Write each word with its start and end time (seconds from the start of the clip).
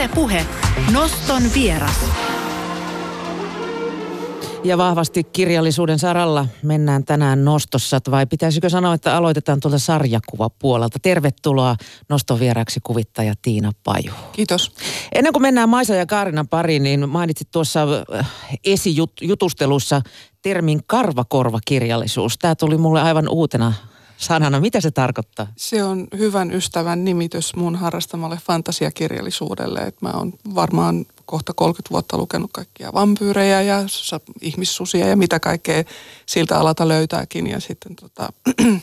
Yle 0.00 0.08
Puhe. 0.08 0.46
Noston 0.92 1.42
vieras. 1.54 2.04
Ja 4.64 4.78
vahvasti 4.78 5.24
kirjallisuuden 5.24 5.98
saralla 5.98 6.46
mennään 6.62 7.04
tänään 7.04 7.44
nostossa, 7.44 8.00
vai 8.10 8.26
pitäisikö 8.26 8.68
sanoa, 8.68 8.94
että 8.94 9.16
aloitetaan 9.16 9.60
tuolta 9.60 9.78
sarjakuvapuolelta. 9.78 10.98
Tervetuloa 11.02 11.76
noston 12.08 12.40
vieraksi 12.40 12.80
kuvittaja 12.82 13.34
Tiina 13.42 13.72
Paju. 13.84 14.12
Kiitos. 14.32 14.72
Ennen 15.14 15.32
kuin 15.32 15.42
mennään 15.42 15.68
Maisa 15.68 15.94
ja 15.94 16.06
Kaarinan 16.06 16.48
pariin, 16.48 16.82
niin 16.82 17.08
mainitsit 17.08 17.48
tuossa 17.50 17.86
äh, 18.18 18.30
esijutustelussa 18.64 20.02
termin 20.42 20.80
karvakorvakirjallisuus. 20.86 22.38
Tämä 22.38 22.54
tuli 22.54 22.76
mulle 22.76 23.02
aivan 23.02 23.28
uutena 23.28 23.72
sanana. 24.20 24.60
Mitä 24.60 24.80
se 24.80 24.90
tarkoittaa? 24.90 25.46
Se 25.56 25.84
on 25.84 26.06
hyvän 26.18 26.52
ystävän 26.52 27.04
nimitys 27.04 27.56
mun 27.56 27.76
harrastamalle 27.76 28.38
fantasiakirjallisuudelle. 28.46 29.80
Et 29.80 30.02
mä 30.02 30.10
oon 30.10 30.32
varmaan 30.54 31.06
kohta 31.26 31.52
30 31.54 31.90
vuotta 31.90 32.18
lukenut 32.18 32.50
kaikkia 32.52 32.92
vampyyrejä 32.92 33.62
ja 33.62 33.84
ihmissusia 34.40 35.06
ja 35.06 35.16
mitä 35.16 35.40
kaikkea 35.40 35.84
siltä 36.26 36.58
alalta 36.58 36.88
löytääkin. 36.88 37.46
Ja 37.46 37.60
sitten 37.60 37.96
tota, 37.96 38.28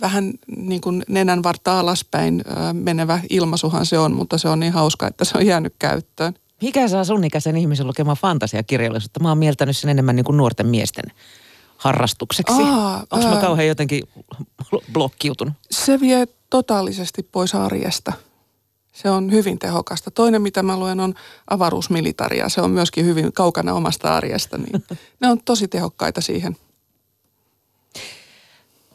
vähän 0.00 0.32
niin 0.56 0.80
kuin 0.80 1.04
nenän 1.08 1.42
varta 1.42 1.80
alaspäin 1.80 2.44
menevä 2.72 3.20
ilmaisuhan 3.30 3.86
se 3.86 3.98
on, 3.98 4.12
mutta 4.12 4.38
se 4.38 4.48
on 4.48 4.60
niin 4.60 4.72
hauska, 4.72 5.06
että 5.06 5.24
se 5.24 5.38
on 5.38 5.46
jäänyt 5.46 5.74
käyttöön. 5.78 6.34
Mikä 6.62 6.88
saa 6.88 7.04
sun 7.04 7.24
ikäisen 7.24 7.56
ihmisen 7.56 7.86
lukemaan 7.86 8.16
fantasiakirjallisuutta? 8.16 9.20
Mä 9.20 9.28
oon 9.28 9.38
mieltänyt 9.38 9.76
sen 9.76 9.90
enemmän 9.90 10.16
niin 10.16 10.24
kuin 10.24 10.36
nuorten 10.36 10.66
miesten 10.66 11.04
harrastukseksi. 11.84 12.62
Onko 13.10 13.28
mä 13.28 13.40
kauhean 13.40 13.68
jotenkin 13.68 14.02
blokkiutunut? 14.92 15.54
Se 15.70 16.00
vie 16.00 16.28
totaalisesti 16.50 17.22
pois 17.22 17.54
arjesta. 17.54 18.12
Se 18.92 19.10
on 19.10 19.32
hyvin 19.32 19.58
tehokasta. 19.58 20.10
Toinen, 20.10 20.42
mitä 20.42 20.62
mä 20.62 20.78
luen, 20.78 21.00
on 21.00 21.14
avaruusmilitaria. 21.50 22.48
Se 22.48 22.60
on 22.60 22.70
myöskin 22.70 23.04
hyvin 23.04 23.32
kaukana 23.32 23.74
omasta 23.74 24.16
arjesta. 24.16 24.58
Niin 24.58 24.84
ne 25.20 25.28
on 25.28 25.40
tosi 25.44 25.68
tehokkaita 25.68 26.20
siihen. 26.20 26.56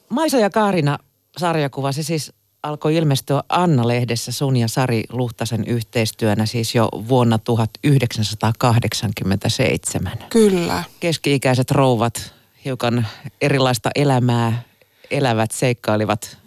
Maisa 0.10 0.38
ja 0.38 0.50
Kaarina 0.50 1.00
sarjakuva, 1.38 1.92
se 1.92 2.04
siis 2.04 2.34
alkoi 2.64 2.96
ilmestyä 2.96 3.44
Anna-lehdessä 3.50 4.32
sun 4.32 4.58
ja 4.58 4.68
Sari 4.68 5.04
Luhtasen 5.10 5.66
yhteistyönä 5.66 6.46
siis 6.46 6.76
jo 6.76 6.90
vuonna 6.94 7.38
1987. 7.38 10.12
Kyllä. 10.30 10.84
Keski-ikäiset 11.00 11.72
rouvat 11.72 12.39
hiukan 12.66 13.08
erilaista 13.42 13.90
elämää 13.96 14.70
elävät, 15.12 15.52
seikkailivat 15.52 16.38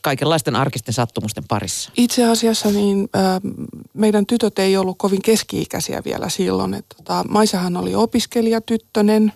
kaikenlaisten 0.00 0.56
arkisten 0.56 0.94
sattumusten 0.94 1.44
parissa? 1.48 1.90
Itse 1.96 2.24
asiassa 2.24 2.70
niin 2.70 3.08
äh, 3.16 3.40
meidän 3.94 4.26
tytöt 4.26 4.58
ei 4.58 4.76
ollut 4.76 4.98
kovin 4.98 5.22
keski-ikäisiä 5.22 6.02
vielä 6.04 6.28
silloin. 6.28 6.74
Et, 6.74 6.86
tota, 6.96 7.24
Maisahan 7.28 7.76
oli 7.76 7.94
opiskelijatyttönen 7.94 9.32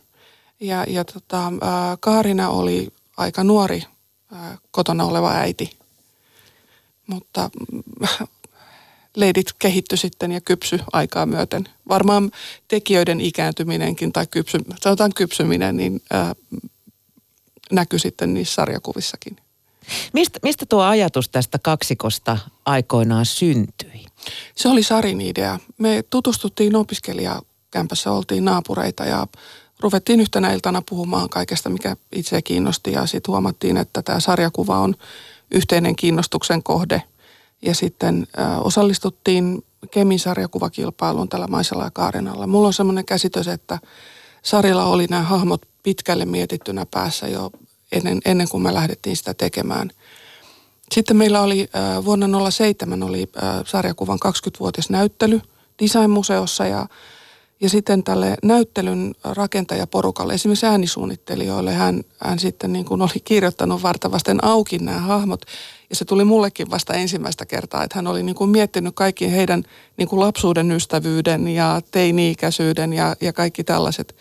ja, 0.60 0.84
ja 0.88 1.04
tota, 1.04 1.46
äh, 1.46 1.52
Kaarina 2.00 2.48
oli 2.48 2.88
aika 3.16 3.44
nuori 3.44 3.82
äh, 4.32 4.58
kotona 4.70 5.04
oleva 5.04 5.32
äiti. 5.32 5.78
Mutta 7.06 7.50
äh, 8.02 8.28
leidit 9.20 9.52
kehitty 9.58 9.96
sitten 9.96 10.32
ja 10.32 10.40
kypsy 10.40 10.80
aikaa 10.92 11.26
myöten. 11.26 11.68
Varmaan 11.88 12.30
tekijöiden 12.68 13.20
ikääntyminenkin 13.20 14.12
tai 14.12 14.26
kypsy, 14.26 14.58
sanotaan 14.80 15.14
kypsyminen, 15.14 15.76
niin 15.76 16.00
äh, 16.14 16.30
näkyi 17.72 17.98
sitten 17.98 18.34
niissä 18.34 18.54
sarjakuvissakin. 18.54 19.36
Mistä, 20.12 20.38
mistä 20.42 20.66
tuo 20.68 20.82
ajatus 20.82 21.28
tästä 21.28 21.58
kaksikosta 21.58 22.38
aikoinaan 22.64 23.26
syntyi? 23.26 24.04
Se 24.54 24.68
oli 24.68 24.82
Sarin 24.82 25.20
idea. 25.20 25.58
Me 25.78 26.04
tutustuttiin 26.10 26.76
opiskelijakämpässä, 26.76 28.12
oltiin 28.12 28.44
naapureita 28.44 29.04
ja 29.04 29.26
ruvettiin 29.80 30.20
yhtenä 30.20 30.52
iltana 30.52 30.82
puhumaan 30.88 31.28
kaikesta, 31.28 31.70
mikä 31.70 31.96
itse 32.12 32.42
kiinnosti. 32.42 32.92
Ja 32.92 33.06
sitten 33.06 33.32
huomattiin, 33.32 33.76
että 33.76 34.02
tämä 34.02 34.20
sarjakuva 34.20 34.78
on 34.78 34.94
yhteinen 35.50 35.96
kiinnostuksen 35.96 36.62
kohde. 36.62 37.02
Ja 37.62 37.74
sitten 37.74 38.26
äh, 38.38 38.66
osallistuttiin 38.66 39.64
Kemin 39.90 40.18
sarjakuvakilpailuun 40.18 41.28
tällä 41.28 41.46
Maisella 41.46 41.84
ja 41.84 41.90
Kaarenalla. 41.90 42.46
Mulla 42.46 42.66
on 42.66 42.72
semmoinen 42.72 43.04
käsitys, 43.04 43.48
että 43.48 43.78
Sarilla 44.42 44.84
oli 44.84 45.06
nämä 45.06 45.22
hahmot 45.22 45.62
pitkälle 45.82 46.24
mietittynä 46.24 46.86
päässä 46.90 47.28
jo 47.28 47.50
ennen, 47.92 48.20
ennen 48.24 48.48
kuin 48.48 48.62
me 48.62 48.74
lähdettiin 48.74 49.16
sitä 49.16 49.34
tekemään. 49.34 49.90
Sitten 50.92 51.16
meillä 51.16 51.40
oli 51.40 51.68
äh, 51.76 52.04
vuonna 52.04 52.50
07 52.50 53.02
oli 53.02 53.28
äh, 53.42 53.64
sarjakuvan 53.66 54.18
20-vuotias 54.26 54.90
näyttely 54.90 55.40
Designmuseossa 55.82 56.66
ja, 56.66 56.86
ja 57.60 57.68
sitten 57.68 58.04
tälle 58.04 58.36
näyttelyn 58.42 59.14
rakentajaporukalle, 59.24 60.34
esimerkiksi 60.34 60.66
äänisuunnittelijoille, 60.66 61.72
hän, 61.72 62.02
hän 62.18 62.38
sitten 62.38 62.72
niin 62.72 62.84
kuin 62.84 63.02
oli 63.02 63.20
kirjoittanut 63.24 63.82
vartavasten 63.82 64.44
auki 64.44 64.78
nämä 64.78 64.98
hahmot. 64.98 65.42
Ja 65.90 65.96
se 65.96 66.04
tuli 66.04 66.24
mullekin 66.24 66.70
vasta 66.70 66.94
ensimmäistä 66.94 67.46
kertaa, 67.46 67.84
että 67.84 67.98
hän 67.98 68.06
oli 68.06 68.22
niin 68.22 68.36
kuin 68.36 68.50
miettinyt 68.50 68.94
kaikki 68.94 69.32
heidän 69.32 69.62
niin 69.96 70.08
kuin 70.08 70.20
lapsuuden 70.20 70.72
ystävyyden 70.72 71.48
ja 71.48 71.80
teini-ikäisyyden 71.90 72.92
ja, 72.92 73.16
ja 73.20 73.32
kaikki 73.32 73.64
tällaiset. 73.64 74.16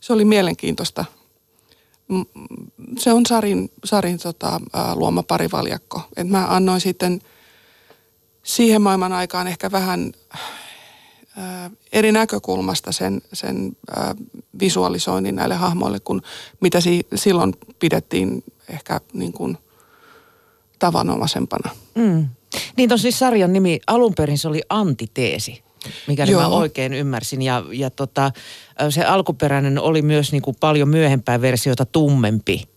Se 0.00 0.12
oli 0.12 0.24
mielenkiintoista 0.24 1.04
se 2.98 3.12
on 3.12 3.26
Sarin, 3.26 3.70
Sarin 3.84 4.18
tota, 4.18 4.60
luoma 4.94 5.22
parivaljakko. 5.22 6.02
Et 6.16 6.28
mä 6.28 6.46
annoin 6.46 6.80
sitten 6.80 7.20
siihen 8.42 8.82
maailman 8.82 9.12
aikaan 9.12 9.46
ehkä 9.46 9.72
vähän 9.72 10.12
ää, 11.36 11.70
eri 11.92 12.12
näkökulmasta 12.12 12.92
sen, 12.92 13.22
sen 13.32 13.76
ää, 13.96 14.14
visualisoinnin 14.60 15.36
näille 15.36 15.54
hahmoille, 15.54 16.00
kun 16.00 16.22
mitä 16.60 16.80
si, 16.80 17.06
silloin 17.14 17.54
pidettiin 17.78 18.44
ehkä 18.68 19.00
niin 19.12 19.32
kuin 19.32 19.58
tavanomaisempana. 20.78 21.70
Mm. 21.94 22.28
Niin 22.76 22.88
tosiaan 22.88 23.02
siis 23.02 23.18
sarjan 23.18 23.52
nimi 23.52 23.80
alun 23.86 24.14
perin 24.14 24.38
se 24.38 24.48
oli 24.48 24.62
antiteesi 24.68 25.66
mikäli 26.06 26.30
Joo. 26.30 26.40
mä 26.40 26.48
oikein 26.48 26.92
ymmärsin. 26.92 27.42
Ja, 27.42 27.64
ja 27.72 27.90
tota, 27.90 28.32
se 28.90 29.04
alkuperäinen 29.04 29.80
oli 29.80 30.02
myös 30.02 30.32
niin 30.32 30.42
kuin 30.42 30.56
paljon 30.60 30.88
myöhempää 30.88 31.40
versiota 31.40 31.86
tummempi 31.86 32.68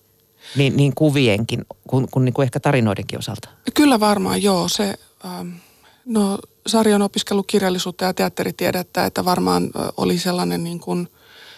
niin, 0.55 0.77
niin 0.77 0.95
kuvienkin 0.95 1.65
kuin, 1.87 2.07
kuin, 2.11 2.25
niin 2.25 2.33
kuin 2.33 2.43
ehkä 2.43 2.59
tarinoidenkin 2.59 3.19
osalta. 3.19 3.49
Kyllä 3.73 3.99
varmaan, 3.99 4.43
joo. 4.43 4.67
Se, 4.67 4.95
ähm, 5.25 5.49
no 6.05 6.39
Sari 6.67 6.93
on 6.93 7.01
opiskellut 7.01 7.47
kirjallisuutta 7.47 8.05
ja 8.05 8.13
teatteritiedettä, 8.13 9.05
että 9.05 9.25
varmaan 9.25 9.69
oli 9.97 10.17
sellainen 10.17 10.63
niin 10.63 10.79
kuin, 10.79 11.07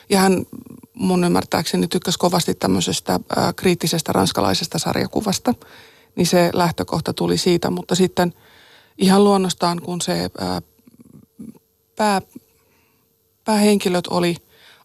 ja 0.09 0.19
hän 0.19 0.45
mun 0.93 1.23
ymmärtääkseni 1.23 1.87
tykkäsi 1.87 2.19
kovasti 2.19 2.53
tämmöisestä 2.53 3.13
äh, 3.13 3.53
kriittisestä 3.55 4.13
ranskalaisesta 4.13 4.79
sarjakuvasta. 4.79 5.53
Niin 6.15 6.27
se 6.27 6.49
lähtökohta 6.53 7.13
tuli 7.13 7.37
siitä, 7.37 7.69
mutta 7.69 7.95
sitten 7.95 8.33
ihan 8.97 9.23
luonnostaan, 9.23 9.81
kun 9.81 10.01
se 10.01 10.29
äh, 10.41 10.63
pää, 11.95 12.21
päähenkilöt 13.43 14.07
oli 14.07 14.35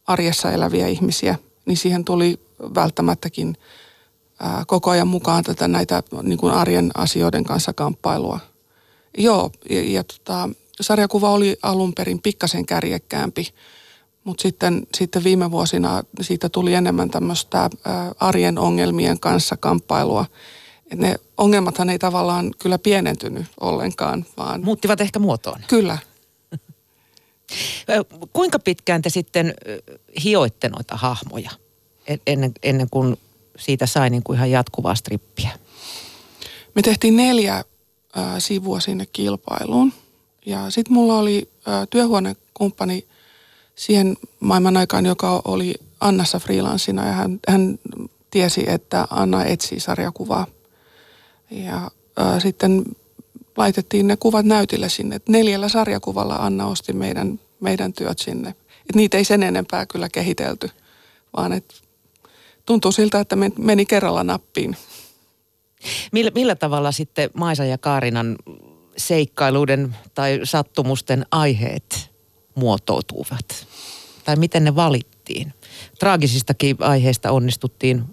arjessa 0.06 0.53
eläviä 0.53 0.87
ihmisiä, 0.87 1.38
niin 1.66 1.76
siihen 1.76 2.04
tuli 2.04 2.41
välttämättäkin 2.75 3.56
ää, 4.41 4.64
koko 4.66 4.91
ajan 4.91 5.09
mukaan 5.09 5.44
tätä 5.44 5.69
näitä 5.69 6.03
niin 6.22 6.38
kuin 6.38 6.54
arjen 6.54 6.91
asioiden 6.94 7.44
kanssa 7.44 7.72
kamppailua. 7.72 8.41
Joo, 9.19 9.50
ja, 9.70 9.82
ja 9.82 10.04
tota, 10.04 10.48
sarjakuva 10.81 11.31
oli 11.31 11.56
alun 11.62 11.93
perin 11.94 12.22
pikkasen 12.22 12.66
kärjekkäämpi, 12.66 13.48
mutta 14.25 14.43
sitten, 14.43 14.87
sitten 14.94 15.25
viime 15.25 15.50
vuosina 15.50 16.03
siitä 16.20 16.48
tuli 16.48 16.75
enemmän 16.75 17.10
tämmöistä 17.10 17.70
arjen 18.20 18.58
ongelmien 18.58 19.20
kanssa 19.20 19.56
kamppailua. 19.56 20.26
Et 20.91 20.99
ne 20.99 21.15
ongelmathan 21.37 21.91
ei 21.91 21.99
tavallaan 21.99 22.50
kyllä 22.59 22.79
pienentynyt 22.79 23.47
ollenkaan, 23.61 24.27
vaan... 24.37 24.65
Muuttivat 24.65 25.00
ehkä 25.00 25.19
muotoon. 25.19 25.61
Kyllä, 25.69 25.99
Kuinka 28.33 28.59
pitkään 28.59 29.03
te 29.03 29.11
sitten 29.11 29.55
hioitte 30.25 30.69
noita 30.69 30.97
hahmoja 30.97 31.50
ennen, 32.27 32.53
ennen 32.62 32.87
kuin 32.91 33.17
siitä 33.59 33.87
sai 33.87 34.11
niin 34.11 34.23
kuin 34.23 34.37
ihan 34.37 34.50
jatkuvaa 34.50 34.94
strippiä? 34.94 35.50
Me 36.75 36.83
tehtiin 36.83 37.17
neljä 37.17 37.56
äh, 37.56 37.65
sivua 38.39 38.81
sinne 38.81 39.06
kilpailuun. 39.06 39.93
Ja 40.47 40.71
sitten 40.71 40.94
mulla 40.94 41.19
oli 41.19 41.50
äh, 41.69 41.89
työhuonekumppani 41.91 43.06
siihen 43.75 44.17
maailman 44.41 44.77
aikaan, 44.77 45.06
joka 45.06 45.43
oli 45.44 45.75
Annassa 46.00 46.39
freelanssina 46.39 47.06
ja 47.06 47.12
hän, 47.12 47.41
hän 47.49 47.79
tiesi, 48.31 48.65
että 48.71 49.06
Anna 49.11 49.44
etsii 49.44 49.81
sarjakuvaa. 49.81 50.47
Ja 51.50 51.90
äh, 52.20 52.43
sitten 52.43 52.84
laitettiin 53.56 54.06
ne 54.06 54.16
kuvat 54.16 54.46
näytille 54.46 54.88
sinne. 54.88 55.20
Neljällä 55.28 55.69
sarjakuvalla 55.69 56.34
Anna 56.34 56.66
osti 56.66 56.93
meidän, 56.93 57.40
meidän 57.60 57.93
työt 57.93 58.19
sinne. 58.19 58.48
Et 58.90 58.94
niitä 58.94 59.16
ei 59.16 59.25
sen 59.25 59.43
enempää 59.43 59.87
kyllä 59.87 60.08
kehitelty, 60.08 60.70
vaan 61.37 61.52
et 61.52 61.82
tuntuu 62.66 62.93
siltä, 62.93 63.20
että 63.20 63.37
meni 63.58 63.87
kerralla 63.87 64.25
nappiin. 64.25 64.76
Millä, 66.12 66.31
millä 66.34 66.54
tavalla 66.54 66.93
sitten 66.93 67.31
Maisa 67.34 67.64
ja 67.64 67.78
Kaarinan 67.78 68.37
seikkailuiden 68.96 69.96
tai 70.14 70.40
sattumusten 70.44 71.26
aiheet 71.31 72.10
muotoutuvat? 72.54 73.66
Tai 74.25 74.37
miten 74.37 74.64
ne 74.64 74.76
valittiin? 74.76 75.52
Traagisistakin 75.98 76.76
aiheista 76.81 77.31
onnistuttiin 77.31 78.04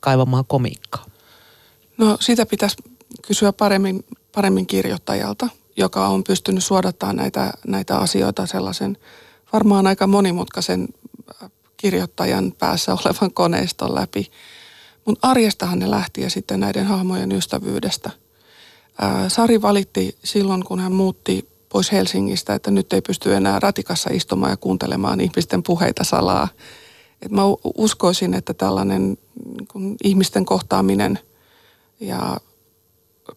kaivamaan 0.00 0.44
komiikkaa. 0.46 1.04
No 1.98 2.16
sitä 2.20 2.46
pitäisi 2.46 2.76
kysyä 3.22 3.52
paremmin, 3.52 4.04
paremmin 4.34 4.66
kirjoittajalta, 4.66 5.48
joka 5.76 6.08
on 6.08 6.24
pystynyt 6.24 6.64
suodattamaan 6.64 7.16
näitä, 7.16 7.52
näitä 7.66 7.98
asioita 7.98 8.46
sellaisen 8.46 8.96
varmaan 9.52 9.86
aika 9.86 10.06
monimutkaisen 10.06 10.88
äh, 11.42 11.50
kirjoittajan 11.76 12.52
päässä 12.58 12.92
olevan 12.92 13.32
koneiston 13.32 13.94
läpi. 13.94 14.30
Mutta 15.04 15.28
arjestahan 15.28 15.78
ne 15.78 15.90
lähti 15.90 16.20
ja 16.20 16.30
sitten 16.30 16.60
näiden 16.60 16.86
hahmojen 16.86 17.32
ystävyydestä. 17.32 18.10
Ää, 19.00 19.24
äh, 19.24 19.32
Sari 19.32 19.62
valitti 19.62 20.16
silloin, 20.24 20.64
kun 20.64 20.80
hän 20.80 20.92
muutti 20.92 21.48
pois 21.68 21.92
Helsingistä, 21.92 22.54
että 22.54 22.70
nyt 22.70 22.92
ei 22.92 23.00
pysty 23.00 23.34
enää 23.34 23.60
ratikassa 23.60 24.10
istumaan 24.12 24.52
ja 24.52 24.56
kuuntelemaan 24.56 25.20
ihmisten 25.20 25.62
puheita 25.62 26.04
salaa. 26.04 26.48
Et 27.22 27.30
mä 27.30 27.42
uskoisin, 27.76 28.34
että 28.34 28.54
tällainen 28.54 29.18
kun 29.72 29.96
ihmisten 30.04 30.44
kohtaaminen 30.44 31.18
ja 32.00 32.36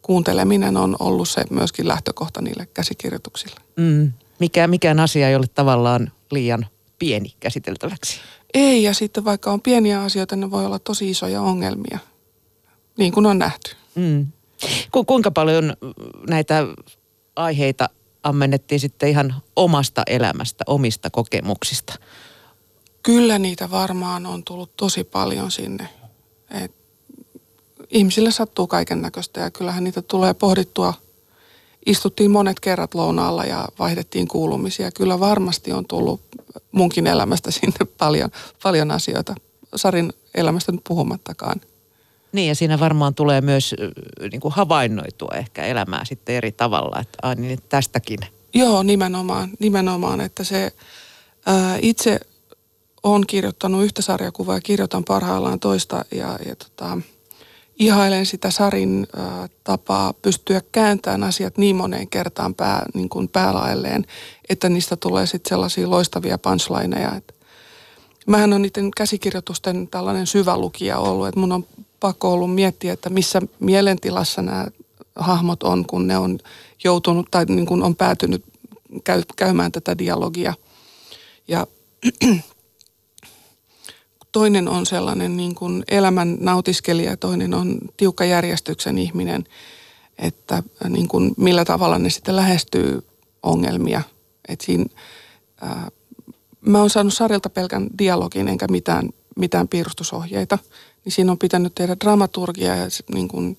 kuunteleminen 0.02 0.78
on 0.78 0.96
ollut 1.00 1.30
se 1.30 1.44
myöskin 1.50 1.88
lähtökohta 1.88 2.42
niille 2.42 2.66
käsikirjoituksille. 2.74 3.62
Mm. 3.76 4.14
Mikä, 4.40 4.68
mikään 4.68 5.00
asia 5.00 5.30
ei 5.30 5.36
ole 5.36 5.48
tavallaan 5.48 6.12
liian 6.32 6.66
pieni 7.00 7.34
käsiteltäväksi. 7.40 8.20
Ei, 8.54 8.84
ja 8.84 8.94
sitten 8.94 9.26
vaikka 9.26 9.52
on 9.52 9.62
pieniä 9.62 10.02
asioita, 10.02 10.36
ne 10.36 10.52
voi 10.52 10.66
olla 10.66 10.80
tosi 10.80 11.10
isoja 11.10 11.42
ongelmia, 11.42 12.00
niin 12.98 13.12
kuin 13.12 13.26
on 13.26 13.40
nähty. 13.40 13.76
Mm. 13.96 14.28
Ku, 14.92 15.06
kuinka 15.06 15.32
paljon 15.32 15.74
näitä 16.30 16.66
aiheita 17.36 17.90
ammennettiin 18.24 18.80
sitten 18.80 19.10
ihan 19.10 19.36
omasta 19.56 20.04
elämästä, 20.08 20.64
omista 20.68 21.10
kokemuksista? 21.10 21.94
Kyllä 23.04 23.40
niitä 23.40 23.72
varmaan 23.72 24.26
on 24.26 24.44
tullut 24.44 24.76
tosi 24.78 25.04
paljon 25.04 25.52
sinne. 25.52 25.90
Et 26.64 26.79
ihmisille 27.90 28.32
sattuu 28.32 28.68
kaiken 28.68 29.02
näköistä 29.02 29.40
ja 29.40 29.52
kyllähän 29.52 29.84
niitä 29.84 30.02
tulee 30.02 30.34
pohdittua. 30.34 30.94
Istuttiin 31.86 32.32
monet 32.32 32.60
kerrat 32.60 32.94
lounaalla 32.94 33.46
ja 33.46 33.68
vaihdettiin 33.80 34.28
kuulumisia. 34.28 34.92
Kyllä 34.92 35.20
varmasti 35.20 35.72
on 35.72 35.86
tullut 35.86 36.22
munkin 36.72 37.08
elämästä 37.08 37.52
sinne 37.52 37.86
paljon, 37.98 38.30
paljon 38.64 38.92
asioita. 38.92 39.36
Sarin 39.76 40.14
elämästä 40.36 40.72
nyt 40.72 40.84
puhumattakaan. 40.88 41.62
Niin 42.32 42.48
ja 42.48 42.56
siinä 42.56 42.80
varmaan 42.80 43.16
tulee 43.16 43.42
myös 43.42 43.76
niin 44.32 44.42
kuin 44.42 44.54
havainnoitua 44.54 45.32
ehkä 45.38 45.66
elämää 45.66 46.06
sitten 46.06 46.36
eri 46.36 46.52
tavalla, 46.52 47.00
että 47.00 47.18
ai 47.22 47.36
niin 47.36 47.60
tästäkin. 47.70 48.20
Joo, 48.54 48.84
nimenomaan, 48.84 49.50
nimenomaan 49.60 50.22
että 50.22 50.44
se 50.44 50.74
ää, 51.46 51.78
itse 51.82 52.20
on 53.04 53.28
kirjoittanut 53.28 53.84
yhtä 53.84 54.02
sarjakuvaa 54.02 54.56
ja 54.56 54.62
kirjoitan 54.62 55.04
parhaillaan 55.04 55.60
toista 55.60 56.06
ja, 56.12 56.40
ja 56.46 56.56
tota, 56.56 56.98
ihailen 57.80 58.26
sitä 58.26 58.52
Sarin 58.52 59.08
ää, 59.16 59.50
tapaa 59.64 60.14
pystyä 60.14 60.62
kääntämään 60.72 61.24
asiat 61.24 61.58
niin 61.58 61.76
moneen 61.76 62.10
kertaan 62.10 62.56
pää, 62.56 62.86
niin 62.94 63.10
kuin 63.10 63.28
päälaelleen, 63.28 64.06
että 64.50 64.70
niistä 64.70 64.96
tulee 64.96 65.26
sitten 65.26 65.50
sellaisia 65.50 65.90
loistavia 65.90 66.38
punchlineja. 66.38 67.16
Et 67.16 67.36
mähän 68.28 68.54
on 68.54 68.62
niiden 68.62 68.92
käsikirjoitusten 68.98 69.88
tällainen 69.88 70.28
syvä 70.28 70.58
lukija 70.58 70.98
ollut, 70.98 71.28
että 71.28 71.40
mun 71.40 71.52
on 71.52 71.66
pakko 72.00 72.34
ollut 72.34 72.56
miettiä, 72.56 72.94
että 72.94 73.10
missä 73.10 73.42
mielentilassa 73.60 74.42
nämä 74.42 74.68
hahmot 75.16 75.64
on, 75.64 75.86
kun 75.86 76.08
ne 76.08 76.18
on 76.18 76.40
joutunut 76.84 77.28
tai 77.32 77.46
niin 77.46 77.66
kuin 77.66 77.84
on 77.84 77.96
päätynyt 77.96 78.44
käy, 79.04 79.24
käymään 79.36 79.72
tätä 79.72 79.98
dialogia. 79.98 80.54
Ja 81.48 81.68
toinen 84.32 84.68
on 84.68 84.86
sellainen 84.86 85.38
niin 85.38 85.56
kuin 85.56 85.84
elämän 85.88 86.38
nautiskelija, 86.40 87.18
toinen 87.18 87.54
on 87.54 87.78
tiukka 87.98 88.26
järjestyksen 88.26 88.98
ihminen, 88.98 89.44
että 90.18 90.64
niin 90.90 91.08
kuin 91.08 91.34
millä 91.38 91.66
tavalla 91.66 92.00
ne 92.00 92.10
sitten 92.10 92.36
lähestyy 92.36 93.08
ongelmia. 93.44 94.02
Et 94.48 94.62
siinä, 94.62 94.86
ää, 95.62 95.88
mä 96.62 96.80
oon 96.80 96.90
saanut 96.90 97.14
sarjalta 97.14 97.50
pelkän 97.50 97.88
dialogin 97.98 98.48
enkä 98.48 98.68
mitään, 98.68 99.10
mitään 99.36 99.68
piirustusohjeita, 99.68 100.58
niin 101.06 101.14
siinä 101.14 101.32
on 101.32 101.40
pitänyt 101.40 101.76
tehdä 101.76 101.96
dramaturgia 102.00 102.76
ja 102.76 102.86
niin 103.14 103.28
kuin 103.28 103.58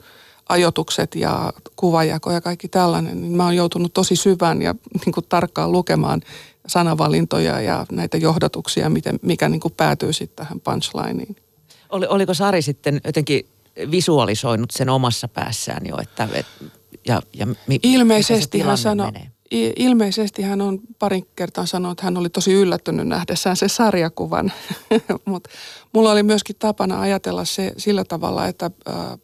ajotukset 0.49 1.15
ja 1.15 1.53
kuvajako 1.77 2.31
ja 2.31 2.41
kaikki 2.41 2.69
tällainen, 2.69 3.21
niin 3.21 3.37
mä 3.37 3.45
oon 3.45 3.57
joutunut 3.57 3.95
tosi 3.95 4.17
syvään 4.17 4.63
ja 4.63 4.75
niin 5.05 5.13
kuin 5.13 5.27
tarkkaan 5.29 5.73
lukemaan 5.73 6.21
sanavalintoja 6.67 7.61
ja 7.61 7.87
näitä 7.93 8.17
johdatuksia, 8.17 8.91
miten, 8.91 9.19
mikä 9.23 9.49
niin 9.49 9.61
kuin 9.61 9.75
päätyy 9.77 10.13
sitten 10.13 10.37
tähän 10.47 10.61
punchlineen. 10.61 11.37
Oli, 11.91 12.07
oliko 12.07 12.35
Sari 12.35 12.63
sitten 12.63 13.01
jotenkin 13.05 13.47
visualisoinut 13.91 14.71
sen 14.71 14.89
omassa 14.89 15.29
päässään 15.29 15.87
jo, 15.87 15.99
että 16.03 16.29
et, 16.33 16.47
ja, 17.07 17.23
ja 17.33 17.47
mi, 17.67 17.81
ilmeisesti 17.83 18.61
hän 18.61 18.79
sanoi, 18.79 19.13
ilmeisesti 19.77 20.43
hän 20.43 20.61
on 20.61 20.81
parin 20.99 21.27
kertaa 21.37 21.67
sanonut, 21.67 21.99
että 21.99 22.05
hän 22.05 22.17
oli 22.17 22.29
tosi 22.31 22.53
yllättynyt 22.53 23.09
nähdessään 23.09 23.57
se 23.57 23.69
sarjakuvan, 23.69 24.53
mutta 25.25 25.51
mulla 25.93 26.11
oli 26.11 26.23
myöskin 26.23 26.57
tapana 26.59 27.01
ajatella 27.01 27.45
se 27.45 27.73
sillä 27.77 28.05
tavalla, 28.05 28.47
että 28.47 28.71
ää, 28.87 29.17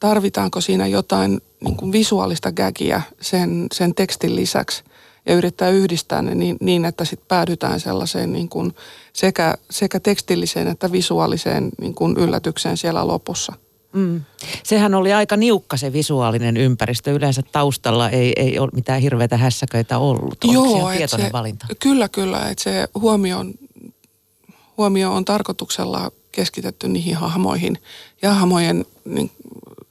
tarvitaanko 0.00 0.60
siinä 0.60 0.86
jotain 0.86 1.40
niin 1.60 1.76
kuin 1.76 1.92
visuaalista 1.92 2.52
gagia 2.52 3.00
sen, 3.20 3.66
sen 3.72 3.94
tekstin 3.94 4.36
lisäksi– 4.36 4.84
ja 5.26 5.34
yrittää 5.34 5.70
yhdistää 5.70 6.22
ne 6.22 6.34
niin, 6.34 6.56
niin 6.60 6.84
että 6.84 7.04
sitten 7.04 7.28
päädytään 7.28 7.80
sellaiseen 7.80 8.32
niin 8.32 8.48
kuin 8.48 8.74
sekä, 9.12 9.54
sekä 9.70 10.00
tekstilliseen 10.00 10.68
että 10.68 10.92
visuaaliseen 10.92 11.68
niin 11.80 11.94
kuin 11.94 12.16
yllätykseen 12.16 12.76
siellä 12.76 13.06
lopussa. 13.06 13.52
Mm. 13.92 14.20
Sehän 14.62 14.94
oli 14.94 15.12
aika 15.12 15.36
niukka 15.36 15.76
se 15.76 15.92
visuaalinen 15.92 16.56
ympäristö. 16.56 17.12
Yleensä 17.12 17.42
taustalla 17.52 18.10
ei, 18.10 18.32
ei 18.36 18.58
ole 18.58 18.68
mitään 18.72 19.00
hirveitä 19.00 19.36
hässäköitä 19.36 19.98
ollut. 19.98 20.44
Onko 20.44 20.52
Joo, 20.52 20.90
tietoinen 20.90 21.26
se, 21.26 21.32
valinta? 21.32 21.66
Kyllä, 21.80 22.08
kyllä. 22.08 22.48
Että 22.48 22.62
se 22.62 22.88
huomio 22.94 23.38
on, 23.38 23.54
huomio 24.78 25.12
on 25.12 25.24
tarkoituksella 25.24 26.10
keskitetty 26.32 26.88
niihin 26.88 27.16
hahmoihin 27.16 27.78
ja 28.22 28.34
hahmojen 28.34 28.84
niin, 29.04 29.30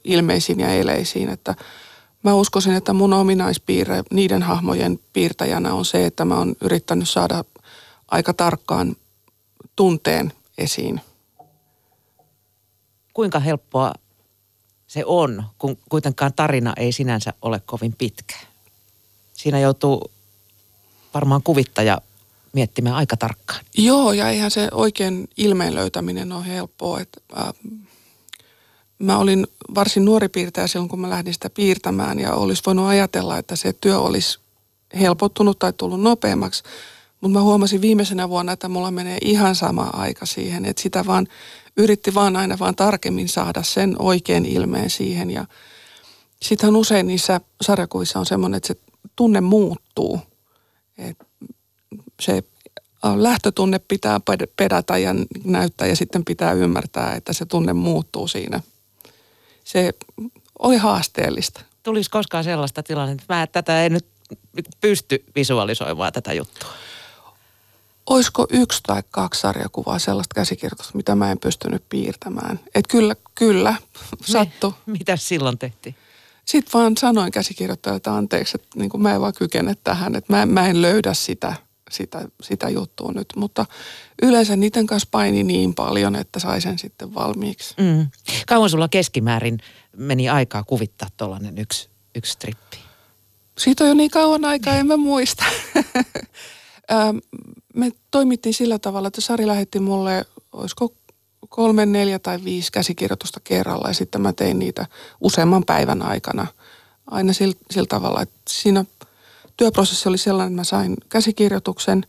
ilmeisiin 0.04 0.60
ja 0.60 0.68
eleisiin. 0.68 1.28
Että 1.28 1.54
Mä 2.26 2.34
uskoisin, 2.34 2.74
että 2.74 2.92
mun 2.92 3.12
ominaispiirre 3.12 4.02
niiden 4.10 4.42
hahmojen 4.42 4.98
piirtäjänä 5.12 5.74
on 5.74 5.84
se, 5.84 6.06
että 6.06 6.24
mä 6.24 6.38
oon 6.38 6.54
yrittänyt 6.60 7.08
saada 7.08 7.44
aika 8.08 8.34
tarkkaan 8.34 8.96
tunteen 9.76 10.32
esiin. 10.58 11.00
Kuinka 13.12 13.40
helppoa 13.40 13.92
se 14.86 15.02
on, 15.04 15.44
kun 15.58 15.78
kuitenkaan 15.88 16.32
tarina 16.32 16.72
ei 16.76 16.92
sinänsä 16.92 17.32
ole 17.42 17.62
kovin 17.66 17.92
pitkä? 17.92 18.36
Siinä 19.32 19.60
joutuu 19.60 20.10
varmaan 21.14 21.42
kuvittaja 21.42 22.00
miettimään 22.52 22.96
aika 22.96 23.16
tarkkaan. 23.16 23.64
Joo, 23.78 24.12
ja 24.12 24.30
eihän 24.30 24.50
se 24.50 24.68
oikein 24.72 25.28
ilmeen 25.36 25.74
löytäminen 25.74 26.32
ole 26.32 26.46
helppoa. 26.46 27.00
Että, 27.00 27.20
äh, 27.38 27.52
mä 28.98 29.18
olin 29.18 29.46
varsin 29.74 30.04
nuori 30.04 30.28
piirtäjä 30.28 30.66
silloin, 30.66 30.88
kun 30.88 31.00
mä 31.00 31.10
lähdin 31.10 31.34
sitä 31.34 31.50
piirtämään 31.50 32.18
ja 32.18 32.34
olisi 32.34 32.62
voinut 32.66 32.86
ajatella, 32.86 33.38
että 33.38 33.56
se 33.56 33.72
työ 33.72 33.98
olisi 33.98 34.38
helpottunut 35.00 35.58
tai 35.58 35.72
tullut 35.72 36.00
nopeammaksi. 36.00 36.62
Mutta 37.20 37.38
mä 37.38 37.42
huomasin 37.42 37.80
viimeisenä 37.80 38.28
vuonna, 38.28 38.52
että 38.52 38.68
mulla 38.68 38.90
menee 38.90 39.18
ihan 39.24 39.54
sama 39.54 39.82
aika 39.82 40.26
siihen, 40.26 40.64
että 40.64 40.82
sitä 40.82 41.06
vaan 41.06 41.26
yritti 41.76 42.14
vaan 42.14 42.36
aina 42.36 42.58
vaan 42.58 42.76
tarkemmin 42.76 43.28
saada 43.28 43.62
sen 43.62 43.96
oikein 43.98 44.46
ilmeen 44.46 44.90
siihen. 44.90 45.30
Ja 45.30 45.46
sittenhän 46.42 46.76
usein 46.76 47.06
niissä 47.06 47.40
sarjakuvissa 47.60 48.18
on 48.18 48.26
semmoinen, 48.26 48.56
että 48.56 48.66
se 48.66 48.76
tunne 49.16 49.40
muuttuu. 49.40 50.20
Et 50.98 51.16
se 52.20 52.44
lähtötunne 53.16 53.78
pitää 53.78 54.20
pedata 54.56 54.98
ja 54.98 55.14
näyttää 55.44 55.86
ja 55.86 55.96
sitten 55.96 56.24
pitää 56.24 56.52
ymmärtää, 56.52 57.14
että 57.14 57.32
se 57.32 57.46
tunne 57.46 57.72
muuttuu 57.72 58.28
siinä 58.28 58.60
se 59.66 59.92
oli 60.58 60.76
haasteellista. 60.76 61.60
Tulisi 61.82 62.10
koskaan 62.10 62.44
sellaista 62.44 62.82
tilannetta, 62.82 63.22
että 63.22 63.34
mä 63.34 63.46
tätä 63.46 63.82
ei 63.82 63.90
nyt 63.90 64.06
pysty 64.80 65.24
visualisoimaan 65.34 66.12
tätä 66.12 66.32
juttua? 66.32 66.68
Olisiko 68.06 68.46
yksi 68.50 68.80
tai 68.86 69.02
kaksi 69.10 69.40
sarjakuvaa 69.40 69.98
sellaista 69.98 70.34
käsikirjoitusta, 70.34 70.96
mitä 70.96 71.14
mä 71.14 71.30
en 71.30 71.38
pystynyt 71.38 71.82
piirtämään? 71.88 72.60
Että 72.74 72.90
kyllä, 72.90 73.16
kyllä, 73.34 73.74
sattu. 74.24 74.74
Mitä 74.86 75.16
silloin 75.16 75.58
tehtiin? 75.58 75.94
Sitten 76.44 76.72
vaan 76.80 76.96
sanoin 76.96 77.32
käsikirjoittajalle, 77.32 77.96
että 77.96 78.14
anteeksi, 78.14 78.52
että 78.54 78.68
niin 78.78 78.90
mä 78.98 79.14
en 79.14 79.20
vaan 79.20 79.32
kykene 79.34 79.74
tähän, 79.84 80.14
että 80.14 80.32
mä, 80.32 80.46
mä 80.46 80.68
en 80.68 80.82
löydä 80.82 81.14
sitä 81.14 81.56
sitä, 81.90 82.28
sitä 82.42 82.68
juttua 82.68 83.12
nyt, 83.12 83.26
mutta 83.36 83.66
yleensä 84.22 84.56
niiden 84.56 84.86
kanssa 84.86 85.08
paini 85.10 85.44
niin 85.44 85.74
paljon, 85.74 86.16
että 86.16 86.38
sai 86.38 86.60
sen 86.60 86.78
sitten 86.78 87.14
valmiiksi. 87.14 87.74
Mm. 87.78 88.06
Kauan 88.46 88.70
sulla 88.70 88.88
keskimäärin 88.88 89.58
meni 89.96 90.28
aikaa 90.28 90.64
kuvittaa 90.64 91.08
tuollainen 91.16 91.58
yksi, 91.58 91.88
yksi 92.14 92.32
strippi? 92.32 92.76
Siitä 93.58 93.84
on 93.84 93.88
jo 93.88 93.94
niin 93.94 94.10
kauan 94.10 94.44
aikaa, 94.44 94.74
en 94.74 94.86
mä 94.86 94.96
muista. 94.96 95.44
me 97.74 97.92
toimittiin 98.10 98.54
sillä 98.54 98.78
tavalla, 98.78 99.08
että 99.08 99.20
Sari 99.20 99.46
lähetti 99.46 99.80
mulle, 99.80 100.24
olisiko 100.52 100.94
kolme, 101.48 101.86
neljä 101.86 102.18
tai 102.18 102.44
viisi 102.44 102.72
käsikirjoitusta 102.72 103.40
kerralla 103.44 103.88
ja 103.88 103.94
sitten 103.94 104.20
mä 104.20 104.32
tein 104.32 104.58
niitä 104.58 104.86
useamman 105.20 105.64
päivän 105.64 106.02
aikana. 106.02 106.46
Aina 107.06 107.32
sillä, 107.32 107.54
sillä 107.70 107.86
tavalla, 107.86 108.22
että 108.22 108.36
siinä 108.48 108.84
työprosessi 109.56 110.08
oli 110.08 110.18
sellainen, 110.18 110.52
että 110.52 110.60
mä 110.60 110.64
sain 110.64 110.96
käsikirjoituksen, 111.08 112.06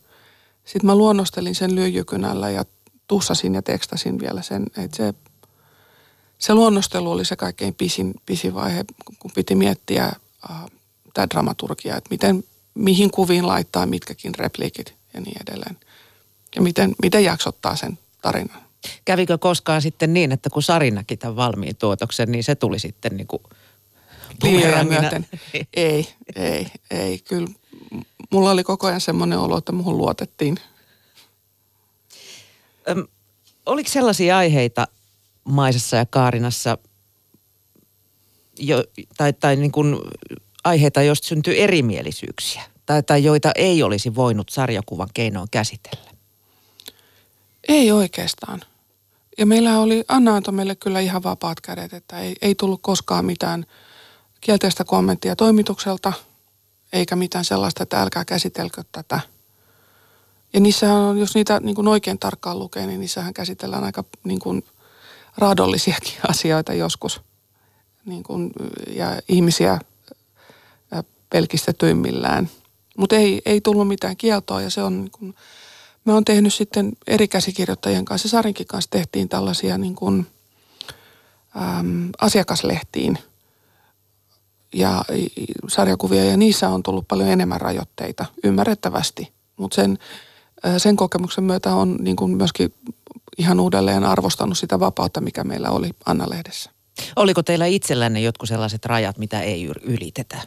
sitten 0.66 0.86
mä 0.86 0.96
luonnostelin 0.96 1.56
sen 1.56 1.75
lyijykynällä 1.75 2.50
ja 2.50 2.66
tussasin 3.08 3.56
ja 3.56 3.62
tekstasin 3.62 4.20
vielä 4.20 4.42
sen, 4.42 4.66
että 4.77 4.98
se, 4.98 5.13
se 6.38 6.54
luonnostelu 6.54 7.12
oli 7.12 7.25
se 7.25 7.36
kaikkein 7.36 7.74
pisin, 7.74 8.13
pisin 8.25 8.54
vaihe, 8.54 8.86
kun 9.20 9.32
piti 9.36 9.56
miettiä 9.56 10.04
äh, 10.04 10.66
tämä 11.13 11.27
dramaturgia, 11.30 11.98
että 11.98 12.10
miten, 12.10 12.44
mihin 12.74 13.12
kuviin 13.12 13.48
laittaa 13.48 13.86
mitkäkin 13.86 14.36
repliikit 14.36 14.96
ja 15.13 15.22
niin 15.22 15.38
edelleen. 15.42 15.77
Ja 16.56 16.62
miten, 16.62 16.96
miten 17.01 17.24
jaksottaa 17.24 17.75
sen 17.75 18.00
tarinan. 18.22 18.62
Kävikö 19.06 19.38
koskaan 19.38 19.82
sitten 19.82 20.13
niin, 20.13 20.32
että 20.32 20.50
kun 20.50 20.63
Sari 20.63 20.92
näki 20.92 21.18
tämän 21.18 21.36
valmiin 21.36 21.75
tuotoksen, 21.75 22.32
niin 22.32 22.44
se 22.44 22.56
tuli 22.56 22.80
sitten 22.80 23.18
niin 23.18 23.27
kuin 23.27 23.44
myöten. 24.84 25.27
Ei, 25.74 26.08
ei, 26.36 26.67
ei. 26.91 27.20
Kyllä 27.20 27.48
mulla 28.32 28.51
oli 28.51 28.63
koko 28.63 28.88
ajan 28.88 29.01
semmoinen 29.01 29.39
olo, 29.39 29.58
että 29.58 29.72
muhun 29.72 29.98
luotettiin. 29.98 30.58
Öm, 32.89 33.08
oliko 33.65 33.89
sellaisia 33.89 34.38
aiheita 34.38 34.88
Maisessa 35.44 35.98
ja 35.98 36.06
Kaarinassa, 36.06 36.77
jo, 38.60 38.84
tai, 39.17 39.34
tai 39.34 39.56
niin 39.56 39.72
kuin 39.72 39.98
aiheita, 40.63 41.01
joista 41.01 41.27
syntyy 41.27 41.56
erimielisyyksiä, 41.58 42.63
tai, 42.86 43.03
tai 43.03 43.24
joita 43.24 43.51
ei 43.56 43.84
olisi 43.84 44.15
voinut 44.15 44.50
sarjakuvan 44.50 45.10
keinoin 45.13 45.48
käsitellä? 45.51 46.12
Ei 47.67 47.91
oikeastaan. 47.91 48.62
Ja 49.38 49.46
meillä 49.46 49.79
oli, 49.79 50.03
Anna 50.08 50.36
antoi 50.36 50.53
meille 50.53 50.75
kyllä 50.75 51.00
ihan 51.00 51.24
vapaat 51.24 51.62
kädet, 51.62 51.94
että 51.94 52.20
ei, 52.20 52.36
ei 52.41 52.56
tullut 52.56 52.82
koskaan 52.82 53.25
mitään 53.25 53.65
kielteistä 54.41 54.84
kommenttia 54.84 55.36
toimitukselta, 55.36 56.13
eikä 56.94 57.15
mitään 57.15 57.46
sellaista, 57.46 57.84
että 57.84 58.01
älkää 58.01 58.25
käsitelkö 58.25 58.84
tätä. 58.91 59.20
Ja 60.53 60.60
niissähän 60.60 60.98
on, 60.98 61.17
jos 61.17 61.36
niitä 61.36 61.60
niin 61.60 61.75
kuin 61.75 61.88
oikein 61.88 62.20
tarkkaan 62.20 62.60
lukee, 62.60 62.88
niin 62.88 63.00
niissähän 63.00 63.34
käsitellään 63.34 63.84
aika 63.84 64.03
niin 64.24 64.39
kuin 64.39 64.65
raadollisiakin 65.38 66.13
asioita 66.29 66.74
joskus. 66.74 67.22
Niin 68.06 68.24
kuin, 68.24 68.51
ja 68.88 69.22
ihmisiä 69.27 69.79
pelkistetyimmillään. 71.29 72.50
Mutta 72.98 73.15
ei, 73.15 73.41
ei 73.46 73.62
tullut 73.62 73.88
mitään 73.88 74.17
kieltoa 74.17 74.62
ja 74.62 74.70
se 74.70 74.84
on 74.84 74.98
niin 74.98 75.12
kuin, 75.12 75.36
Mä 76.08 76.13
oon 76.13 76.25
tehnyt 76.25 76.53
sitten 76.53 76.91
eri 77.08 77.27
käsikirjoittajien 77.27 78.06
kanssa, 78.06 78.29
Sarinkin 78.29 78.67
kanssa 78.67 78.89
tehtiin 78.89 79.29
tällaisia 79.29 79.77
niin 79.77 79.96
kuin, 79.96 80.27
äm, 81.56 82.10
asiakaslehtiin 82.22 83.17
ja 84.74 85.06
sarjakuvia 85.68 86.24
ja 86.24 86.38
niissä 86.38 86.70
on 86.70 86.84
tullut 86.84 87.08
paljon 87.08 87.30
enemmän 87.30 87.62
rajoitteita, 87.62 88.26
ymmärrettävästi. 88.44 89.34
Mutta 89.58 89.76
sen, 89.76 89.98
sen 90.78 90.96
kokemuksen 90.96 91.44
myötä 91.44 91.76
on 91.76 91.98
niin 92.00 92.16
kuin 92.16 92.38
myöskin 92.38 92.74
ihan 93.38 93.60
uudelleen 93.60 94.04
arvostanut 94.04 94.58
sitä 94.58 94.80
vapautta, 94.80 95.22
mikä 95.22 95.44
meillä 95.44 95.70
oli 95.70 95.90
Anna-lehdessä. 96.06 96.72
Oliko 97.16 97.44
teillä 97.44 97.66
itsellänne 97.66 98.22
jotkut 98.22 98.50
sellaiset 98.50 98.86
rajat, 98.86 99.18
mitä 99.18 99.42
ei 99.42 99.66
ylitetä? 99.82 100.38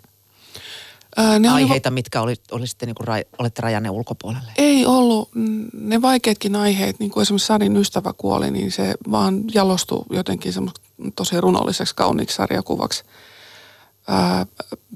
Ää, 1.17 1.39
ne 1.39 1.49
aiheita, 1.49 1.89
oli... 1.89 1.95
mitkä 1.95 2.21
oli, 2.21 2.35
oli 2.51 2.67
sitten 2.67 2.87
niin 2.87 2.95
kuin 2.95 3.07
ra, 3.07 3.15
olette 3.39 3.63
rajanne 3.63 3.91
ulkopuolelle? 3.91 4.53
Ei 4.57 4.87
ollut. 4.87 5.29
Ne 5.73 6.03
vaikeatkin 6.03 6.57
aiheet, 6.57 6.99
niin 6.99 7.11
kuin 7.11 7.23
esimerkiksi 7.23 7.47
Sarin 7.47 7.77
ystävä 7.77 8.13
kuoli, 8.13 8.51
niin 8.51 8.73
se 8.73 8.95
vaan 9.11 9.45
jalostui 9.55 10.05
jotenkin 10.11 10.53
tosi 11.17 11.41
runolliseksi, 11.41 11.95
kauniiksi 11.95 12.37
sarjakuvaksi. 12.37 13.05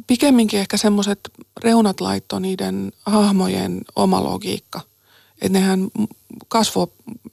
Pikemminkin 0.06 0.60
ehkä 0.60 0.76
semmoiset 0.76 1.20
reunat 1.62 2.00
laittoi 2.00 2.40
niiden 2.40 2.92
hahmojen 3.06 3.80
oma 3.96 4.24
logiikka. 4.24 4.80
Että 5.42 5.58
nehän 5.58 5.88
kasvoi 6.48 6.86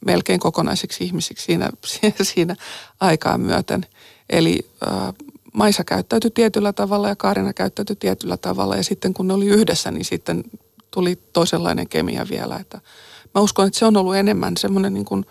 melkein 0.05 0.39
kokonaisiksi 0.39 1.03
ihmisiksi 1.03 1.45
siinä, 1.45 1.69
siinä 2.33 2.55
aikaan 2.99 3.41
myöten. 3.41 3.85
Eli 4.29 4.59
ää, 4.85 5.13
Maisa 5.53 5.83
käyttäytyi 5.83 6.31
tietyllä 6.31 6.73
tavalla 6.73 7.09
ja 7.09 7.15
Kaarina 7.15 7.53
käyttäytyi 7.53 7.95
tietyllä 7.95 8.37
tavalla 8.37 8.75
ja 8.75 8.83
sitten 8.83 9.13
kun 9.13 9.27
ne 9.27 9.33
oli 9.33 9.47
yhdessä, 9.47 9.91
niin 9.91 10.05
sitten 10.05 10.43
tuli 10.91 11.15
toisenlainen 11.33 11.89
kemia 11.89 12.25
vielä. 12.29 12.55
Että 12.55 12.81
mä 13.35 13.41
uskon, 13.41 13.67
että 13.67 13.79
se 13.79 13.85
on 13.85 13.97
ollut 13.97 14.15
enemmän 14.15 14.57
semmoinen 14.57 14.93
niin 14.93 15.05
kuin 15.05 15.25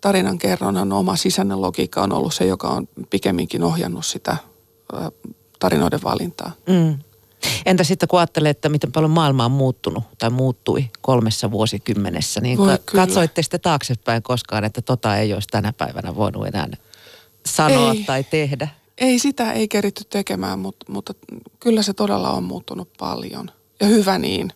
tarinan 0.00 0.38
kerronnan 0.38 0.92
oma 0.92 1.16
sisäinen 1.16 1.60
logiikka 1.60 2.02
on 2.02 2.12
ollut 2.12 2.34
se, 2.34 2.44
joka 2.44 2.68
on 2.68 2.88
pikemminkin 3.10 3.62
ohjannut 3.62 4.06
sitä 4.06 4.36
tarinoiden 5.60 6.02
valintaa. 6.02 6.52
Mm. 6.68 6.98
Entä 7.66 7.84
sitten 7.84 8.08
kun 8.08 8.18
ajattelee, 8.18 8.50
että 8.50 8.68
miten 8.68 8.92
paljon 8.92 9.10
maailma 9.10 9.44
on 9.44 9.50
muuttunut 9.50 10.04
tai 10.18 10.30
muuttui 10.30 10.90
kolmessa 11.00 11.50
vuosikymmenessä, 11.50 12.40
niin 12.40 12.58
Voi, 12.58 12.78
katsoitte 12.96 13.42
sitten 13.42 13.60
taaksepäin 13.60 14.22
koskaan, 14.22 14.64
että 14.64 14.82
tota 14.82 15.16
ei 15.16 15.32
olisi 15.34 15.48
tänä 15.48 15.72
päivänä 15.72 16.14
voinut 16.14 16.46
enää 16.46 16.68
sanoa 17.46 17.92
ei. 17.92 18.04
tai 18.04 18.24
tehdä? 18.24 18.68
Ei 18.98 19.18
sitä 19.18 19.52
ei 19.52 19.68
keritty 19.68 20.04
tekemään, 20.10 20.58
mutta, 20.58 20.86
mutta 20.92 21.14
kyllä 21.60 21.82
se 21.82 21.92
todella 21.92 22.30
on 22.30 22.44
muuttunut 22.44 22.88
paljon. 22.98 23.50
Ja 23.80 23.86
hyvä 23.86 24.18
niin. 24.18 24.52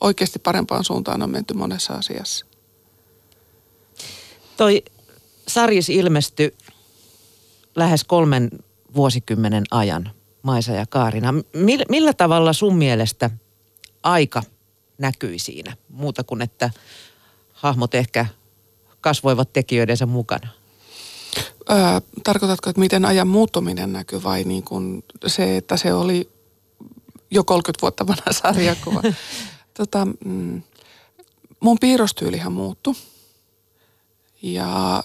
Oikeasti 0.00 0.38
parempaan 0.38 0.84
suuntaan 0.84 1.22
on 1.22 1.30
menty 1.30 1.54
monessa 1.54 1.94
asiassa. 1.94 2.46
Toi 4.56 4.82
sarjis 5.48 5.88
ilmestyi 5.88 6.54
lähes 7.76 8.04
kolmen 8.04 8.50
vuosikymmenen 8.94 9.64
ajan, 9.70 10.10
Maisa 10.42 10.72
ja 10.72 10.86
Kaarina. 10.86 11.34
Millä, 11.88 12.12
tavalla 12.12 12.52
sun 12.52 12.76
mielestä 12.76 13.30
aika 14.02 14.42
näkyi 14.98 15.38
siinä? 15.38 15.76
Muuta 15.88 16.24
kuin, 16.24 16.42
että 16.42 16.70
hahmot 17.52 17.94
ehkä 17.94 18.26
kasvoivat 19.00 19.52
tekijöidensä 19.52 20.06
mukana. 20.06 20.48
Öö, 21.70 21.76
tarkoitatko, 22.24 22.70
että 22.70 22.80
miten 22.80 23.04
ajan 23.04 23.28
muuttuminen 23.28 23.92
näkyy 23.92 24.22
vai 24.22 24.44
niin 24.44 24.62
kuin 24.62 25.04
se, 25.26 25.56
että 25.56 25.76
se 25.76 25.94
oli 25.94 26.30
jo 27.30 27.44
30 27.44 27.82
vuotta 27.82 28.06
vanha 28.06 28.32
sarjakuva? 28.42 29.02
tota, 29.74 30.06
mm, 30.24 30.62
mun 31.60 31.78
piirrostyylihän 31.78 32.52
muuttui. 32.52 32.94
Ja 34.42 35.02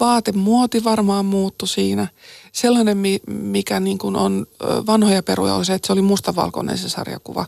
vaatemuoti 0.00 0.84
varmaan 0.84 1.26
muuttui 1.26 1.68
siinä. 1.68 2.08
Sellainen, 2.52 2.98
mikä 3.26 3.80
niin 3.80 3.98
kuin 3.98 4.16
on 4.16 4.46
vanhoja 4.86 5.22
peruja, 5.22 5.54
on 5.54 5.64
se, 5.64 5.74
että 5.74 5.86
se 5.86 5.92
oli 5.92 6.02
mustavalkoinen 6.02 6.78
se 6.78 6.88
sarjakuva. 6.88 7.46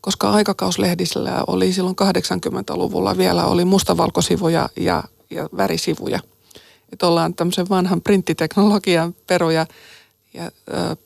Koska 0.00 0.30
aikakauslehdisellä 0.30 1.44
oli 1.46 1.72
silloin 1.72 1.96
80-luvulla 2.02 3.16
vielä 3.16 3.44
oli 3.44 3.64
mustavalkosivuja 3.64 4.68
ja, 4.76 5.04
ja 5.30 5.48
värisivuja– 5.56 6.20
että 6.92 7.06
ollaan 7.06 7.34
tämmöisen 7.34 7.68
vanhan 7.68 8.00
printtiteknologian 8.00 9.14
peruja. 9.26 9.66
Ja 10.34 10.50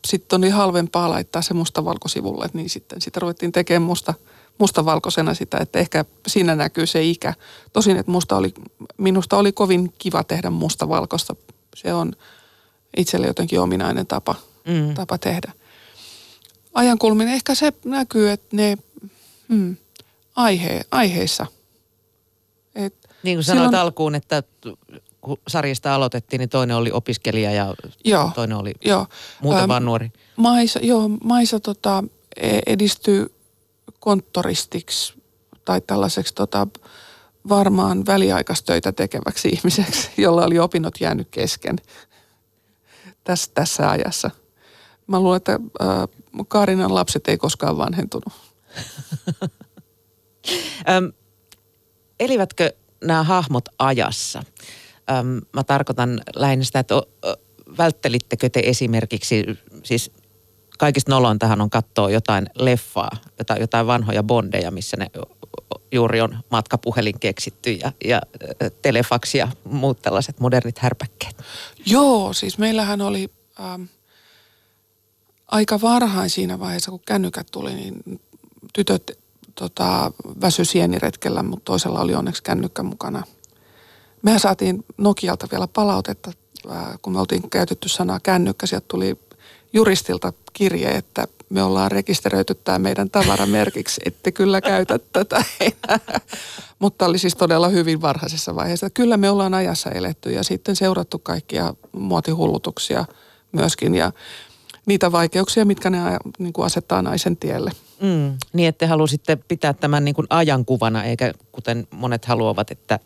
sitten 0.06 0.36
on 0.36 0.40
niin 0.40 0.52
halvempaa 0.52 1.10
laittaa 1.10 1.42
se 1.42 1.54
mustavalkosivulle, 1.54 2.50
niin 2.52 2.70
sitten 2.70 3.00
sitä 3.00 3.20
ruvettiin 3.20 3.52
tekemään 3.52 3.82
musta, 3.82 4.14
mustavalkoisena 4.60 5.34
sitä, 5.34 5.58
että 5.58 5.78
ehkä 5.78 6.04
siinä 6.26 6.56
näkyy 6.56 6.86
se 6.86 7.02
ikä. 7.02 7.34
Tosin, 7.72 7.96
että 7.96 8.12
musta 8.12 8.36
oli, 8.36 8.54
minusta 8.96 9.36
oli 9.36 9.52
kovin 9.52 9.92
kiva 9.98 10.24
tehdä 10.24 10.50
mustavalkoista. 10.50 11.36
Se 11.76 11.94
on 11.94 12.12
itselle 12.96 13.26
jotenkin 13.26 13.60
ominainen 13.60 14.06
tapa, 14.06 14.34
mm. 14.66 14.94
tapa 14.94 15.18
tehdä. 15.18 15.52
Ajankulminen, 16.74 17.34
ehkä 17.34 17.54
se 17.54 17.72
näkyy, 17.84 18.30
että 18.30 18.56
ne 18.56 18.78
mm, 19.48 19.76
aihe, 20.36 20.80
aiheissa. 20.90 21.46
Et 22.74 22.94
niin 23.22 23.36
kuin 23.36 23.44
sanoit 23.44 23.64
silloin, 23.66 23.82
alkuun, 23.82 24.14
että 24.14 24.42
kun 25.20 25.38
sarjasta 25.48 25.94
aloitettiin, 25.94 26.38
niin 26.38 26.48
toinen 26.48 26.76
oli 26.76 26.90
opiskelija 26.92 27.52
ja 27.52 27.74
joo, 28.04 28.30
toinen 28.34 28.56
oli 28.56 28.72
joo. 28.84 29.06
muuten 29.42 29.60
ähm, 29.60 29.68
vaan 29.68 29.84
nuori. 29.84 30.12
Maisa, 30.36 30.80
joo, 30.82 31.08
Maisa 31.24 31.60
tota, 31.60 32.04
e, 32.36 32.58
edistyi 32.66 33.26
konttoristiksi 34.00 35.22
tai 35.64 35.80
tällaiseksi 35.80 36.34
tota, 36.34 36.66
varmaan 37.48 38.06
väliaikaistöitä 38.06 38.92
tekeväksi 38.92 39.48
ihmiseksi, 39.54 40.10
jolla 40.16 40.44
oli 40.44 40.58
opinnot 40.58 40.94
jäänyt 41.00 41.28
kesken 41.30 41.76
tässä, 43.24 43.50
tässä 43.54 43.90
ajassa. 43.90 44.30
Mä 45.06 45.20
luulen, 45.20 45.36
että 45.36 45.52
äh, 45.52 45.88
Kaarinan 46.48 46.94
lapset 46.94 47.28
ei 47.28 47.38
koskaan 47.38 47.76
vanhentunut. 47.76 48.32
Elivätkö 52.20 52.72
nämä 53.04 53.22
hahmot 53.22 53.64
ajassa? 53.78 54.42
äm, 55.10 55.40
mä 55.52 55.64
tarkoitan 55.64 56.20
lähinnä 56.36 56.64
sitä, 56.64 56.78
että 56.78 56.96
o, 56.96 57.02
välttelittekö 57.78 58.48
te 58.48 58.62
esimerkiksi 58.64 59.44
siis 59.84 60.12
kaikista 60.80 61.12
nolointahan 61.12 61.60
on 61.60 61.70
katsoa 61.70 62.10
jotain 62.10 62.46
leffaa, 62.54 63.10
jotain, 63.38 63.60
jotain 63.60 63.86
vanhoja 63.86 64.22
bondeja, 64.22 64.70
missä 64.70 64.96
ne 64.96 65.06
juuri 65.92 66.20
on 66.20 66.38
matkapuhelin 66.50 67.20
keksitty 67.20 67.72
ja, 67.72 67.92
ja 68.04 68.20
telefaksi 68.82 69.38
ja 69.38 69.48
muut 69.64 70.02
tällaiset 70.02 70.40
modernit 70.40 70.78
härpäkkeet. 70.78 71.36
Joo, 71.86 72.32
siis 72.32 72.58
meillähän 72.58 73.00
oli 73.00 73.30
ähm, 73.60 73.82
aika 75.48 75.80
varhain 75.80 76.30
siinä 76.30 76.58
vaiheessa, 76.60 76.90
kun 76.90 77.00
kännykät 77.06 77.46
tuli, 77.52 77.74
niin 77.74 78.20
tytöt 78.72 79.18
tota, 79.54 80.12
väsy 80.40 80.64
sieniretkellä, 80.64 81.42
mutta 81.42 81.64
toisella 81.64 82.00
oli 82.00 82.14
onneksi 82.14 82.42
kännykkä 82.42 82.82
mukana. 82.82 83.22
Mehän 84.22 84.40
saatiin 84.40 84.84
Nokialta 84.98 85.48
vielä 85.52 85.68
palautetta, 85.68 86.32
äh, 86.70 86.98
kun 87.02 87.12
me 87.12 87.20
oltiin 87.20 87.50
käytetty 87.50 87.88
sanaa 87.88 88.20
kännykkä. 88.20 88.66
Sieltä 88.66 88.86
tuli 88.88 89.29
juristilta 89.72 90.32
kirje, 90.52 90.88
että 90.88 91.26
me 91.50 91.62
ollaan 91.62 91.90
rekisteröity 91.90 92.54
tämä 92.54 92.78
meidän 92.78 93.10
tavaramerkiksi, 93.10 94.00
ette 94.04 94.32
kyllä 94.32 94.60
käytä 94.60 94.98
tätä 95.12 95.44
Mutta 96.78 97.06
oli 97.06 97.18
siis 97.18 97.34
todella 97.34 97.68
hyvin 97.68 98.00
varhaisessa 98.00 98.54
vaiheessa. 98.54 98.90
Kyllä 98.90 99.16
me 99.16 99.30
ollaan 99.30 99.54
ajassa 99.54 99.90
eletty 99.90 100.30
ja 100.30 100.44
sitten 100.44 100.76
seurattu 100.76 101.18
kaikkia 101.18 101.74
muotihullutuksia 101.92 103.04
myöskin 103.52 103.94
ja 103.94 104.12
niitä 104.86 105.12
vaikeuksia, 105.12 105.64
mitkä 105.64 105.90
ne 105.90 105.98
niin 106.38 106.52
kuin 106.52 106.66
asettaa 106.66 107.02
naisen 107.02 107.36
tielle. 107.36 107.70
Mm, 108.02 108.38
niin, 108.52 108.68
että 108.68 108.78
te 108.78 108.86
halusitte 108.86 109.36
pitää 109.36 109.72
tämän 109.72 110.04
niin 110.04 110.14
kuin 110.14 110.26
ajankuvana, 110.30 111.04
eikä 111.04 111.32
kuten 111.52 111.86
monet 111.90 112.24
haluavat, 112.24 112.70
että 112.70 112.98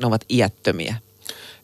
ne 0.00 0.06
ovat 0.06 0.24
iättömiä. 0.30 0.94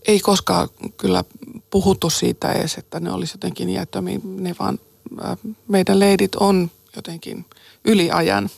Ei 0.07 0.21
koskaan 0.21 0.69
kyllä 0.97 1.25
puhuttu 1.71 2.11
siitä 2.11 2.53
edes, 2.53 2.75
että 2.75 3.01
ne 3.01 3.13
olisi 3.13 3.35
jotenkin 3.35 3.69
iättömiä. 3.69 4.21
Ne 4.25 4.57
vaan, 4.59 4.79
äh, 5.25 5.39
meidän 5.69 6.01
leidit 6.01 6.35
on 6.35 6.71
jotenkin 6.97 7.45
yliajan. 7.85 8.51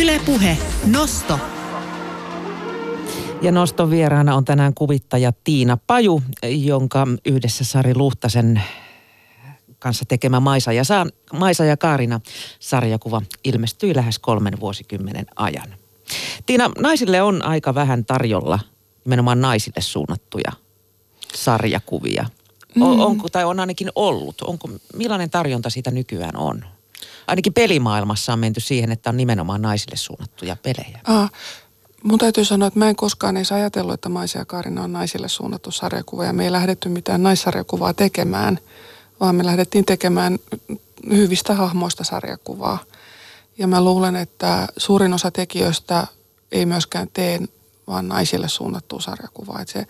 Ylepuhe 0.00 0.58
Nosto. 0.86 1.38
Ja 3.42 3.52
noston 3.52 3.90
vieraana 3.90 4.36
on 4.36 4.44
tänään 4.44 4.74
kuvittaja 4.74 5.32
Tiina 5.44 5.78
Paju, 5.86 6.22
jonka 6.42 7.06
yhdessä 7.26 7.64
Sari 7.64 7.94
Luhtasen 7.94 8.62
kanssa 9.82 10.04
tekemä 10.04 10.40
Maisa 10.40 10.72
ja, 10.72 10.84
Sa- 10.84 11.06
Maisa 11.32 11.64
ja 11.64 11.76
Kaarina 11.76 12.20
sarjakuva 12.60 13.22
ilmestyi 13.44 13.96
lähes 13.96 14.18
kolmen 14.18 14.60
vuosikymmenen 14.60 15.26
ajan. 15.36 15.74
Tiina, 16.46 16.70
naisille 16.78 17.22
on 17.22 17.44
aika 17.44 17.74
vähän 17.74 18.04
tarjolla 18.04 18.58
nimenomaan 19.04 19.40
naisille 19.40 19.80
suunnattuja 19.80 20.52
sarjakuvia. 21.34 22.26
Mm. 22.74 22.82
onko, 22.82 23.28
tai 23.28 23.44
on 23.44 23.60
ainakin 23.60 23.90
ollut. 23.94 24.40
Onko, 24.42 24.68
millainen 24.96 25.30
tarjonta 25.30 25.70
siitä 25.70 25.90
nykyään 25.90 26.36
on? 26.36 26.64
Ainakin 27.26 27.52
pelimaailmassa 27.52 28.32
on 28.32 28.38
menty 28.38 28.60
siihen, 28.60 28.92
että 28.92 29.10
on 29.10 29.16
nimenomaan 29.16 29.62
naisille 29.62 29.96
suunnattuja 29.96 30.56
pelejä. 30.62 31.00
Ah, 31.04 31.30
Mun 32.02 32.18
täytyy 32.18 32.44
sanoa, 32.44 32.68
että 32.68 32.78
mä 32.78 32.88
en 32.88 32.96
koskaan 32.96 33.36
edes 33.36 33.52
ajatellut, 33.52 33.94
että 33.94 34.08
Maisia 34.08 34.40
ja 34.40 34.44
Kaarina 34.44 34.82
on 34.82 34.92
naisille 34.92 35.28
suunnattu 35.28 35.70
sarjakuva. 35.70 36.24
Ja 36.24 36.32
me 36.32 36.44
ei 36.44 36.52
lähdetty 36.52 36.88
mitään 36.88 37.22
naissarjakuvaa 37.22 37.94
tekemään, 37.94 38.58
vaan 39.22 39.34
me 39.36 39.46
lähdettiin 39.46 39.84
tekemään 39.84 40.38
hyvistä 41.10 41.54
hahmoista 41.54 42.04
sarjakuvaa. 42.04 42.78
Ja 43.58 43.66
mä 43.66 43.84
luulen, 43.84 44.16
että 44.16 44.68
suurin 44.76 45.12
osa 45.12 45.30
tekijöistä 45.30 46.06
ei 46.52 46.66
myöskään 46.66 47.08
tee 47.12 47.40
vaan 47.86 48.08
naisille 48.08 48.48
suunnattua 48.48 49.00
sarjakuvaa. 49.00 49.60
Että 49.60 49.72
se 49.72 49.86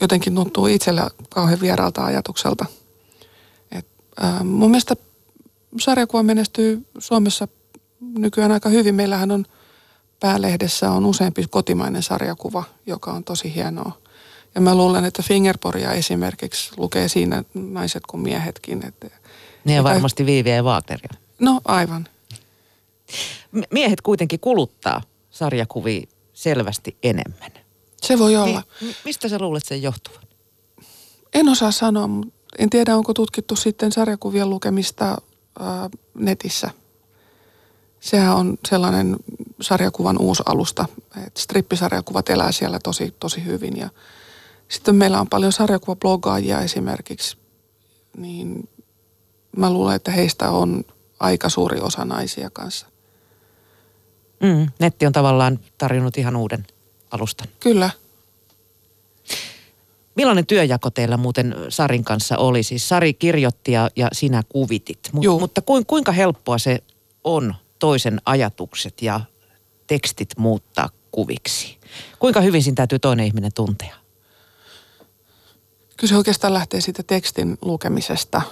jotenkin 0.00 0.34
tuntuu 0.34 0.66
itsellä 0.66 1.10
kauhean 1.28 1.60
vieraalta 1.60 2.04
ajatukselta. 2.04 2.66
Et, 3.72 3.86
äh, 4.24 4.44
mun 4.44 4.70
mielestä 4.70 4.96
sarjakuva 5.80 6.22
menestyy 6.22 6.86
Suomessa 6.98 7.48
nykyään 8.00 8.52
aika 8.52 8.68
hyvin. 8.68 8.94
Meillähän 8.94 9.30
on– 9.30 9.44
päälehdessä 10.20 10.90
on 10.90 11.06
useampi 11.06 11.46
kotimainen 11.50 12.02
sarjakuva, 12.02 12.64
joka 12.86 13.12
on 13.12 13.24
tosi 13.24 13.54
hienoa. 13.54 13.92
Ja 14.54 14.60
mä 14.60 14.74
luulen, 14.74 15.04
että 15.04 15.22
Fingerporia 15.22 15.92
esimerkiksi 15.92 16.70
lukee 16.76 17.08
siinä 17.08 17.44
naiset 17.54 18.02
kuin 18.06 18.20
miehetkin. 18.20 18.86
Että, 18.86 19.10
niin 19.64 19.76
ja 19.76 19.84
varmasti 19.84 20.26
Viivi 20.26 20.50
ja 20.50 20.62
Wagneria. 20.62 21.10
No 21.38 21.60
aivan. 21.64 22.08
Miehet 23.70 24.00
kuitenkin 24.00 24.40
kuluttaa 24.40 25.02
sarjakuvia 25.30 26.06
selvästi 26.32 26.96
enemmän. 27.02 27.50
Se 28.02 28.18
voi 28.18 28.36
olla. 28.36 28.62
Mi- 28.80 28.96
mistä 29.04 29.28
sä 29.28 29.38
luulet 29.38 29.64
sen 29.64 29.82
johtuvan? 29.82 30.22
En 31.34 31.48
osaa 31.48 31.70
sanoa, 31.70 32.08
en 32.58 32.70
tiedä 32.70 32.96
onko 32.96 33.14
tutkittu 33.14 33.56
sitten 33.56 33.92
sarjakuvien 33.92 34.50
lukemista 34.50 35.10
äh, 35.60 35.90
netissä– 36.14 36.70
sehän 38.06 38.36
on 38.36 38.58
sellainen 38.68 39.16
sarjakuvan 39.60 40.18
uusi 40.18 40.42
alusta. 40.46 40.86
että 41.26 41.40
strippisarjakuvat 41.40 42.30
elää 42.30 42.52
siellä 42.52 42.78
tosi, 42.78 43.14
tosi 43.20 43.44
hyvin. 43.44 43.76
Ja 43.76 43.88
sitten 44.68 44.94
meillä 44.94 45.20
on 45.20 45.28
paljon 45.28 45.52
sarjakuvablogaajia 45.52 46.60
esimerkiksi, 46.60 47.36
niin 48.16 48.68
mä 49.56 49.72
luulen, 49.72 49.96
että 49.96 50.10
heistä 50.10 50.50
on 50.50 50.84
aika 51.20 51.48
suuri 51.48 51.80
osa 51.80 52.04
naisia 52.04 52.50
kanssa. 52.50 52.86
Mm, 54.40 54.68
netti 54.78 55.06
on 55.06 55.12
tavallaan 55.12 55.58
tarjonnut 55.78 56.18
ihan 56.18 56.36
uuden 56.36 56.66
alustan. 57.10 57.48
Kyllä. 57.60 57.90
Millainen 60.14 60.46
työjako 60.46 60.90
teillä 60.90 61.16
muuten 61.16 61.54
Sarin 61.68 62.04
kanssa 62.04 62.36
oli? 62.38 62.62
Siis 62.62 62.88
Sari 62.88 63.14
kirjoitti 63.14 63.72
ja, 63.72 63.90
ja 63.96 64.08
sinä 64.12 64.42
kuvitit. 64.48 64.98
Mut, 65.12 65.40
mutta 65.40 65.62
kuinka 65.86 66.12
helppoa 66.12 66.58
se 66.58 66.82
on 67.24 67.54
toisen 67.78 68.20
ajatukset 68.24 69.02
ja 69.02 69.20
tekstit 69.86 70.28
muuttaa 70.38 70.88
kuviksi? 71.10 71.78
Kuinka 72.18 72.40
hyvin 72.40 72.62
siinä 72.62 72.74
täytyy 72.74 72.98
toinen 72.98 73.26
ihminen 73.26 73.52
tuntea? 73.52 74.05
Kyllä 75.96 76.08
se 76.08 76.16
oikeastaan 76.16 76.54
lähtee 76.54 76.80
siitä 76.80 77.02
tekstin 77.02 77.58
lukemisesta. 77.62 78.42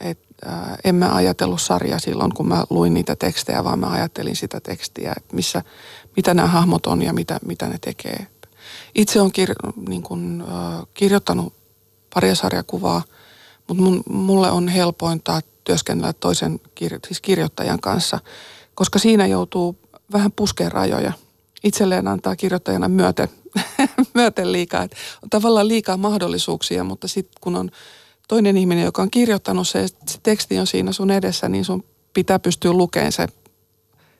Et, 0.00 0.18
äh, 0.46 0.78
en 0.84 0.94
mä 0.94 1.14
ajatellut 1.14 1.62
sarja 1.62 1.98
silloin, 1.98 2.34
kun 2.34 2.48
mä 2.48 2.64
luin 2.70 2.94
niitä 2.94 3.16
tekstejä, 3.16 3.64
vaan 3.64 3.78
mä 3.78 3.90
ajattelin 3.90 4.36
sitä 4.36 4.60
tekstiä, 4.60 5.12
että 5.16 5.36
missä, 5.36 5.62
mitä 6.16 6.34
nämä 6.34 6.48
hahmot 6.48 6.86
on 6.86 7.02
ja 7.02 7.12
mitä, 7.12 7.40
mitä 7.46 7.66
ne 7.66 7.78
tekee. 7.80 8.26
Itse 8.94 9.20
olen 9.20 9.32
kir, 9.32 9.54
niin 9.88 10.02
kun, 10.02 10.44
äh, 10.48 10.86
kirjoittanut 10.94 11.54
paria 12.14 12.34
sarjakuvaa, 12.34 13.02
mutta 13.68 13.82
mun, 13.82 14.02
mulle 14.08 14.50
on 14.50 14.68
helpointa 14.68 15.40
työskennellä 15.64 16.12
toisen 16.12 16.60
kir, 16.74 16.98
siis 17.06 17.20
kirjoittajan 17.20 17.80
kanssa– 17.80 18.18
koska 18.74 18.98
siinä 18.98 19.26
joutuu 19.26 19.78
vähän 20.12 20.32
puskeen 20.32 20.72
rajoja. 20.72 21.12
Itselleen 21.64 22.08
antaa 22.08 22.36
kirjoittajana 22.36 22.88
myöten, 22.88 23.28
myöten 24.14 24.52
liikaa. 24.52 24.82
Että 24.82 24.96
on 25.22 25.30
tavallaan 25.30 25.68
liikaa 25.68 25.96
mahdollisuuksia, 25.96 26.84
mutta 26.84 27.08
sitten 27.08 27.40
kun 27.40 27.56
on 27.56 27.70
toinen 28.28 28.56
ihminen, 28.56 28.84
joka 28.84 29.02
on 29.02 29.10
kirjoittanut 29.10 29.68
se, 29.68 29.86
se 30.06 30.18
teksti 30.22 30.58
on 30.58 30.66
siinä 30.66 30.92
sun 30.92 31.10
edessä, 31.10 31.48
niin 31.48 31.64
sun 31.64 31.84
pitää 32.14 32.38
pystyä 32.38 32.72
lukemaan 32.72 33.12
se 33.12 33.26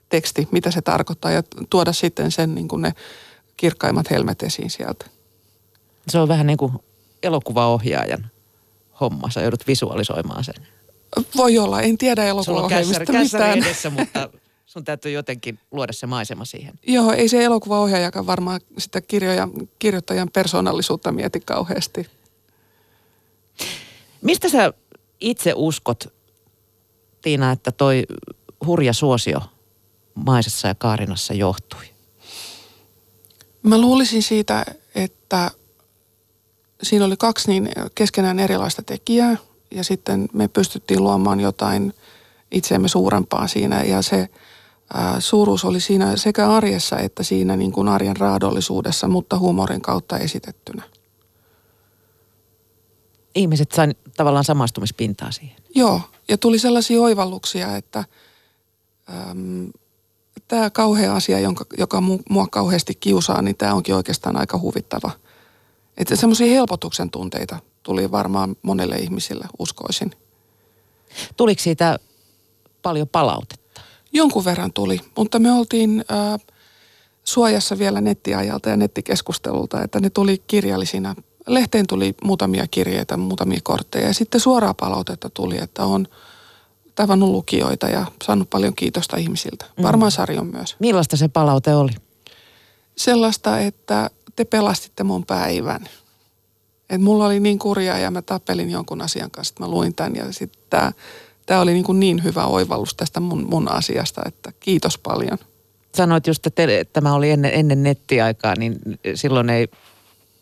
teksti, 0.09 0.49
mitä 0.51 0.71
se 0.71 0.83
tarkoittaa 0.83 1.31
ja 1.31 1.43
tuoda 1.71 1.93
sitten 1.93 2.31
sen 2.31 2.55
niin 2.55 2.69
kuin 2.69 2.83
ne 2.83 2.93
kirkkaimmat 3.57 4.11
helmet 4.11 4.43
esiin 4.43 4.71
sieltä. 4.71 5.07
Se 6.09 6.19
on 6.19 6.29
vähän 6.29 6.47
niin 6.47 6.57
kuin 6.57 6.73
elokuvaohjaajan 7.23 8.31
homma, 9.01 9.31
sä 9.31 9.41
joudut 9.41 9.67
visualisoimaan 9.67 10.45
sen. 10.45 10.67
Voi 11.37 11.59
olla, 11.59 11.81
en 11.81 11.99
tiedä 11.99 12.25
elokuvaohjelmista 12.25 13.13
mitään. 13.13 13.59
edessä, 13.59 13.91
mutta 13.91 14.29
sun 14.73 14.85
täytyy 14.85 15.13
jotenkin 15.13 15.59
luoda 15.71 15.93
se 15.93 16.07
maisema 16.07 16.45
siihen. 16.45 16.79
Joo, 16.87 17.13
ei 17.13 17.29
se 17.29 17.45
elokuvaohjaajakaan 17.45 18.27
varmaan 18.27 18.61
sitä 18.79 19.01
kirjoja, 19.01 19.49
kirjoittajan 19.79 20.29
persoonallisuutta 20.33 21.13
mieti 21.13 21.41
kauheasti. 21.41 22.07
Mistä 24.23 24.49
sä 24.49 24.73
itse 25.21 25.53
uskot, 25.57 26.13
Tiina, 27.23 27.53
että 27.53 27.73
toi 27.73 28.03
hurja 28.67 28.93
suosio 28.93 29.41
Maisessa 30.15 30.69
ja 30.69 30.75
Kaarinassa 30.75 31.35
johtui? 31.35 31.85
Mä 33.63 33.79
luulisin 33.79 34.23
siitä, 34.23 34.65
että 34.95 35.51
siinä 36.83 37.05
oli 37.05 37.17
kaksi 37.17 37.51
niin 37.51 37.71
keskenään 37.95 38.39
erilaista 38.39 38.83
tekijää 38.83 39.37
ja 39.71 39.85
sitten 39.85 40.29
me 40.33 40.49
pystyttiin 40.49 41.03
luomaan 41.03 41.41
jotain 41.41 41.95
itseämme 42.51 42.89
suurempaa 42.89 43.49
siinä 43.49 43.83
ja 43.83 44.03
se 44.03 44.29
suuruus 45.19 45.65
oli 45.65 45.81
siinä 45.81 46.17
sekä 46.17 46.51
arjessa 46.51 46.99
että 46.99 47.23
siinä 47.23 47.57
niin 47.57 47.73
kuin 47.73 47.89
arjen 47.89 48.17
raadollisuudessa, 48.17 49.09
mutta 49.09 49.39
huumorin 49.39 49.83
kautta 49.83 50.19
esitettynä. 50.19 50.83
Ihmiset 53.35 53.73
sain 53.73 53.95
tavallaan 54.17 54.45
samastumispintaa 54.45 55.31
siihen. 55.31 55.57
Joo, 55.75 56.01
ja 56.29 56.39
tuli 56.39 56.59
sellaisia 56.59 57.01
oivalluksia, 57.01 57.77
että, 57.77 58.05
äm, 59.31 59.71
tämä 60.49 60.71
kauhea 60.71 61.15
asia, 61.15 61.41
jonka, 61.41 61.65
joka 61.79 62.01
mua 62.31 62.47
kauheasti 62.51 62.95
kiusaa, 62.95 63.43
niin 63.43 63.57
tämä 63.57 63.75
onkin 63.75 63.95
oikeastaan 63.95 64.37
aika 64.37 64.59
huvittava. 64.59 65.11
Että 65.97 66.17
semmoisia 66.17 66.55
helpotuksen 66.55 67.11
tunteita 67.11 67.59
tuli 67.83 68.11
varmaan 68.11 68.57
monelle 68.63 68.97
ihmisille, 68.97 69.47
uskoisin. 69.59 70.11
Tuliko 71.37 71.63
siitä 71.63 71.99
paljon 72.83 73.09
palautetta? 73.09 73.62
Jonkun 74.13 74.45
verran 74.45 74.73
tuli, 74.73 75.01
mutta 75.17 75.39
me 75.39 75.53
oltiin 75.53 76.05
äh, 76.11 76.41
suojassa 77.25 77.79
vielä 77.79 78.01
nettiajalta 78.01 78.69
ja 78.69 78.77
nettikeskustelulta, 78.77 79.83
että 79.83 80.01
ne 80.01 80.11
tuli 80.11 80.43
kirjallisina. 80.47 81.15
Lehteen 81.47 81.87
tuli 81.87 82.15
muutamia 82.25 82.67
kirjeitä, 82.71 83.17
muutamia 83.17 83.61
kortteja 83.63 84.07
ja 84.07 84.15
sitten 84.15 84.41
suoraa 84.41 84.75
palautetta 84.75 85.31
tuli, 85.31 85.59
että 85.59 85.85
on 85.85 86.07
tavannut 86.95 87.31
lukijoita 87.31 87.89
ja 87.89 88.07
saanut 88.25 88.51
paljon 88.51 88.75
kiitosta 88.75 89.17
ihmisiltä. 89.17 89.65
Mm. 89.77 89.83
Varmaan 89.83 90.13
Sarjon 90.13 90.47
myös. 90.47 90.77
Millaista 90.79 91.17
se 91.17 91.29
palaute 91.29 91.75
oli? 91.75 91.93
Sellaista, 92.97 93.61
että 93.61 94.11
te 94.37 94.45
pelastitte 94.45 95.05
mun 95.05 95.27
päivän. 95.27 95.89
Et 96.91 97.01
mulla 97.01 97.27
oli 97.27 97.41
niin 97.41 97.59
kurjaa 97.59 97.99
ja 97.99 98.11
mä 98.11 98.23
tappelin 98.23 98.71
jonkun 98.71 99.03
asian 99.03 99.31
kanssa, 99.31 99.53
että 99.53 99.63
mä 99.63 99.71
luin 99.71 99.95
tämän 99.95 100.17
ja 100.17 100.33
sitten 100.33 100.63
tämä 100.71 100.93
tämä 101.47 101.61
oli 101.61 101.73
niin, 101.73 101.85
kuin 101.85 102.01
niin 102.01 102.25
hyvä 102.25 102.47
oivallus 102.47 102.95
tästä 102.95 103.21
mun, 103.21 103.47
mun 103.51 103.71
asiasta, 103.73 104.23
että 104.27 104.53
kiitos 104.61 104.99
paljon. 104.99 105.39
Sanoit 105.95 106.27
just, 106.27 106.47
että 106.47 106.63
tämä 106.93 107.15
oli 107.15 107.31
ennen, 107.31 107.55
ennen 107.55 107.83
nettiaikaa, 107.83 108.55
niin 108.57 108.79
silloin 109.15 109.51
ei 109.51 109.69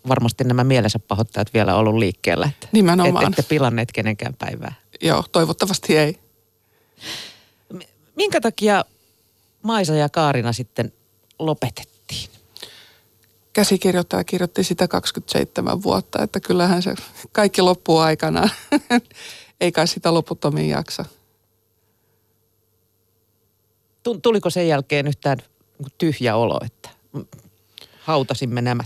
varmasti 0.09 0.45
nämä 0.45 0.65
mielensä 0.65 0.99
pahoittajat 0.99 1.55
vielä 1.55 1.75
ollut 1.75 1.95
liikkeellä. 1.95 2.47
Että 2.47 2.69
Nimenomaan. 2.73 3.27
Ette 3.27 3.43
pilanneet 3.43 3.93
kenenkään 3.93 4.35
päivää. 4.35 4.75
Joo, 5.01 5.25
toivottavasti 5.33 5.97
ei. 5.97 6.19
Minkä 8.17 8.41
takia 8.41 8.85
Maisa 9.63 9.95
ja 9.95 10.09
Kaarina 10.09 10.53
sitten 10.53 10.93
lopetettiin? 11.39 12.31
Käsikirjoittaja 13.53 14.25
kirjoitti 14.25 14.65
sitä 14.65 14.89
27 14.89 15.83
vuotta, 15.83 16.23
että 16.23 16.41
kyllähän 16.41 16.83
se 16.83 16.95
kaikki 17.33 17.63
loppuu 17.63 17.99
aikana. 17.99 18.49
Ei 19.61 19.73
kai 19.73 19.89
sitä 19.89 20.15
loputtomiin 20.15 20.69
jaksa. 20.69 21.05
Tuliko 24.23 24.51
sen 24.51 24.69
jälkeen 24.69 25.07
yhtään 25.07 25.39
tyhjä 25.99 26.37
olo, 26.37 26.61
että 26.65 26.89
hautasimme 28.01 28.63
nämä? 28.63 28.85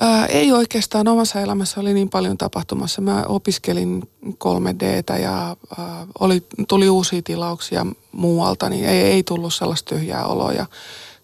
Ää, 0.00 0.26
ei 0.26 0.52
oikeastaan. 0.52 1.08
Omassa 1.08 1.40
elämässä 1.40 1.80
oli 1.80 1.94
niin 1.94 2.10
paljon 2.10 2.38
tapahtumassa. 2.38 3.00
Mä 3.00 3.24
opiskelin 3.28 4.02
3Dtä 4.24 5.20
ja 5.20 5.56
ää, 5.78 6.06
oli, 6.20 6.46
tuli 6.68 6.88
uusia 6.88 7.22
tilauksia 7.22 7.86
muualta, 8.12 8.68
niin 8.68 8.84
ei, 8.84 9.02
ei 9.02 9.22
tullut 9.22 9.54
sellaista 9.54 9.94
tyhjää 9.94 10.26
oloa. 10.26 10.52
Ja 10.52 10.66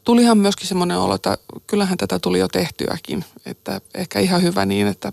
tulihan 0.04 0.38
myöskin 0.38 0.68
semmoinen 0.68 0.98
olo, 0.98 1.14
että 1.14 1.38
kyllähän 1.66 1.98
tätä 1.98 2.18
tuli 2.18 2.38
jo 2.38 2.48
tehtyäkin. 2.48 3.24
Että 3.46 3.80
ehkä 3.94 4.20
ihan 4.20 4.42
hyvä 4.42 4.66
niin, 4.66 4.86
että 4.86 5.12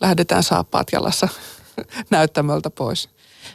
lähdetään 0.00 0.42
saappaat 0.42 0.88
jalassa 0.92 1.28
näyttämöltä 2.10 2.70
pois. 2.70 3.08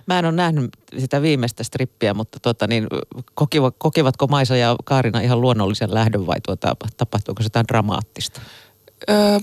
Mä 0.06 0.20
en 0.20 0.26
ole 0.26 0.34
nähnyt 0.34 0.70
sitä 0.98 1.22
viimeistä 1.22 1.64
strippiä, 1.64 2.14
mutta 2.14 2.40
tota, 2.40 2.68
niin, 2.68 2.88
kokiva, 3.34 3.72
kokivatko 3.72 4.28
Maisa 4.28 4.56
ja 4.56 4.76
Kaarina 4.84 5.20
ihan 5.20 5.42
luonnollisen 5.42 5.94
lähdön 5.94 6.28
vai 6.28 6.42
tuota, 6.46 6.76
tapahtuuko 6.98 7.42
se 7.42 7.46
jotain 7.46 7.68
dramaattista? 7.68 8.42
Öö, 9.10 9.40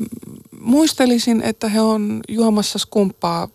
muistelisin, 0.61 1.43
että 1.43 1.69
he 1.69 1.81
on 1.81 2.21
juomassa 2.29 2.79
skumppaa 2.79 3.49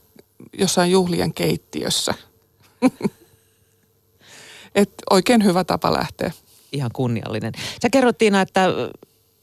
jossain 0.58 0.92
juhlien 0.92 1.34
keittiössä. 1.34 2.14
Et 4.76 4.94
oikein 5.10 5.44
hyvä 5.44 5.64
tapa 5.64 5.94
lähteä. 5.94 6.32
Ihan 6.72 6.92
kunniallinen. 6.94 7.54
Sä 7.82 7.90
kerrottiin, 7.90 8.36
että 8.36 8.70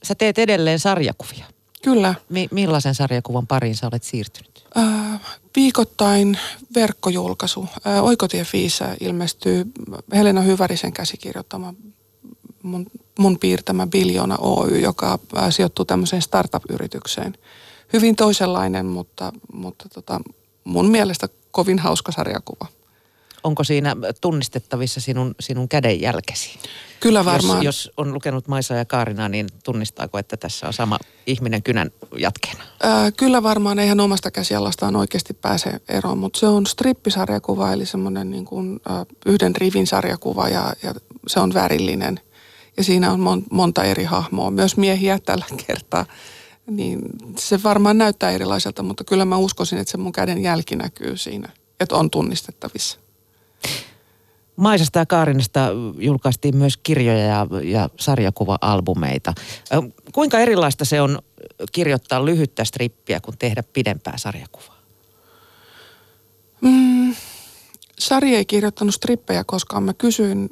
sä 0.02 0.14
teet 0.14 0.38
edelleen 0.38 0.78
sarjakuvia. 0.78 1.44
Kyllä. 1.82 2.14
Mi- 2.28 2.48
millaisen 2.50 2.94
sarjakuvan 2.94 3.46
pariin 3.46 3.76
sä 3.76 3.86
olet 3.86 4.02
siirtynyt? 4.02 4.64
Äh, 4.78 5.20
viikoittain 5.56 6.38
verkkojulkaisu. 6.74 7.68
Äh, 7.86 8.04
Oikotie 8.04 8.44
Fiisa 8.44 8.84
ilmestyy 9.00 9.64
Helena 10.14 10.40
Hyvärisen 10.40 10.92
käsikirjoittama 10.92 11.74
mun, 12.62 12.86
mun 13.18 13.38
piirtämä 13.38 13.86
Biljona 13.86 14.36
Oy, 14.40 14.78
joka 14.78 15.18
äh, 15.38 15.50
sijoittuu 15.50 15.84
tämmöiseen 15.84 16.22
startup-yritykseen. 16.22 17.34
Hyvin 17.92 18.16
toisenlainen, 18.16 18.86
mutta, 18.86 19.32
mutta 19.52 19.88
tota, 19.88 20.20
mun 20.64 20.90
mielestä 20.90 21.28
kovin 21.50 21.78
hauska 21.78 22.12
sarjakuva 22.12 22.66
onko 23.44 23.64
siinä 23.64 23.96
tunnistettavissa 24.20 25.00
sinun, 25.00 25.34
sinun 25.40 25.68
kädenjälkesi? 25.68 26.58
Kyllä 27.00 27.24
varmaan. 27.24 27.64
Jos, 27.64 27.84
jos 27.86 27.92
on 27.96 28.14
lukenut 28.14 28.48
Maisa 28.48 28.74
ja 28.74 28.84
Kaarina, 28.84 29.28
niin 29.28 29.46
tunnistaako, 29.64 30.18
että 30.18 30.36
tässä 30.36 30.66
on 30.66 30.72
sama 30.72 30.98
ihminen 31.26 31.62
kynän 31.62 31.90
jatkeena? 32.16 32.64
Ää, 32.82 33.10
kyllä 33.10 33.42
varmaan, 33.42 33.78
eihän 33.78 34.00
omasta 34.00 34.30
käsialastaan 34.30 34.96
oikeasti 34.96 35.34
pääse 35.34 35.80
eroon, 35.88 36.18
mutta 36.18 36.38
se 36.38 36.46
on 36.46 36.66
strippisarjakuva, 36.66 37.72
eli 37.72 37.86
semmoinen 37.86 38.30
niin 38.30 38.44
kuin, 38.44 38.80
ä, 38.90 39.06
yhden 39.26 39.56
rivin 39.56 39.86
sarjakuva 39.86 40.48
ja, 40.48 40.72
ja 40.82 40.94
se 41.26 41.40
on 41.40 41.54
värillinen. 41.54 42.20
Ja 42.76 42.84
siinä 42.84 43.12
on 43.12 43.20
mon, 43.20 43.42
monta 43.50 43.84
eri 43.84 44.04
hahmoa, 44.04 44.50
myös 44.50 44.76
miehiä 44.76 45.18
tällä 45.18 45.44
kertaa. 45.66 46.06
Niin 46.66 47.00
se 47.38 47.62
varmaan 47.62 47.98
näyttää 47.98 48.30
erilaiselta, 48.30 48.82
mutta 48.82 49.04
kyllä 49.04 49.24
mä 49.24 49.36
uskoisin, 49.36 49.78
että 49.78 49.90
se 49.90 49.98
mun 49.98 50.12
käden 50.12 50.42
jälki 50.42 50.76
näkyy 50.76 51.16
siinä, 51.16 51.48
että 51.80 51.96
on 51.96 52.10
tunnistettavissa. 52.10 52.98
Maisasta 54.56 54.98
ja 54.98 55.06
Kaarinasta 55.06 55.68
julkaistiin 55.98 56.56
myös 56.56 56.76
kirjoja 56.76 57.24
ja, 57.24 57.46
ja 57.62 57.88
sarjakuva-albumeita. 58.00 59.32
Kuinka 60.12 60.38
erilaista 60.38 60.84
se 60.84 61.00
on 61.00 61.18
kirjoittaa 61.72 62.24
lyhyttä 62.24 62.64
strippiä 62.64 63.20
kuin 63.20 63.38
tehdä 63.38 63.62
pidempää 63.62 64.14
sarjakuvaa? 64.16 64.80
Mm, 66.60 67.14
Sari 67.98 68.34
ei 68.34 68.44
kirjoittanut 68.44 68.94
strippejä 68.94 69.44
koskaan. 69.44 69.82
Mä 69.82 69.94
kysyin 69.94 70.50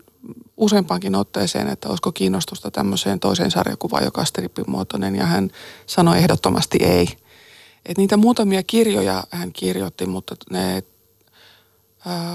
useampaankin 0.57 1.15
otteeseen, 1.15 1.69
että 1.69 1.89
olisiko 1.89 2.13
kiinnostusta 2.13 2.71
tämmöiseen 2.71 3.21
toiseen 3.21 3.51
sarjakuvaan, 3.51 4.05
joka 4.05 4.21
on 4.21 4.27
strippimuotoinen, 4.27 5.17
ja 5.17 5.27
hän 5.27 5.51
sanoi 5.87 6.19
ehdottomasti 6.19 6.79
ei. 6.83 7.09
Et 7.87 7.99
niitä 7.99 8.17
muutamia 8.17 8.63
kirjoja 8.63 9.25
hän 9.31 9.53
kirjoitti, 9.53 10.07
mutta 10.07 10.37
ne 10.51 10.83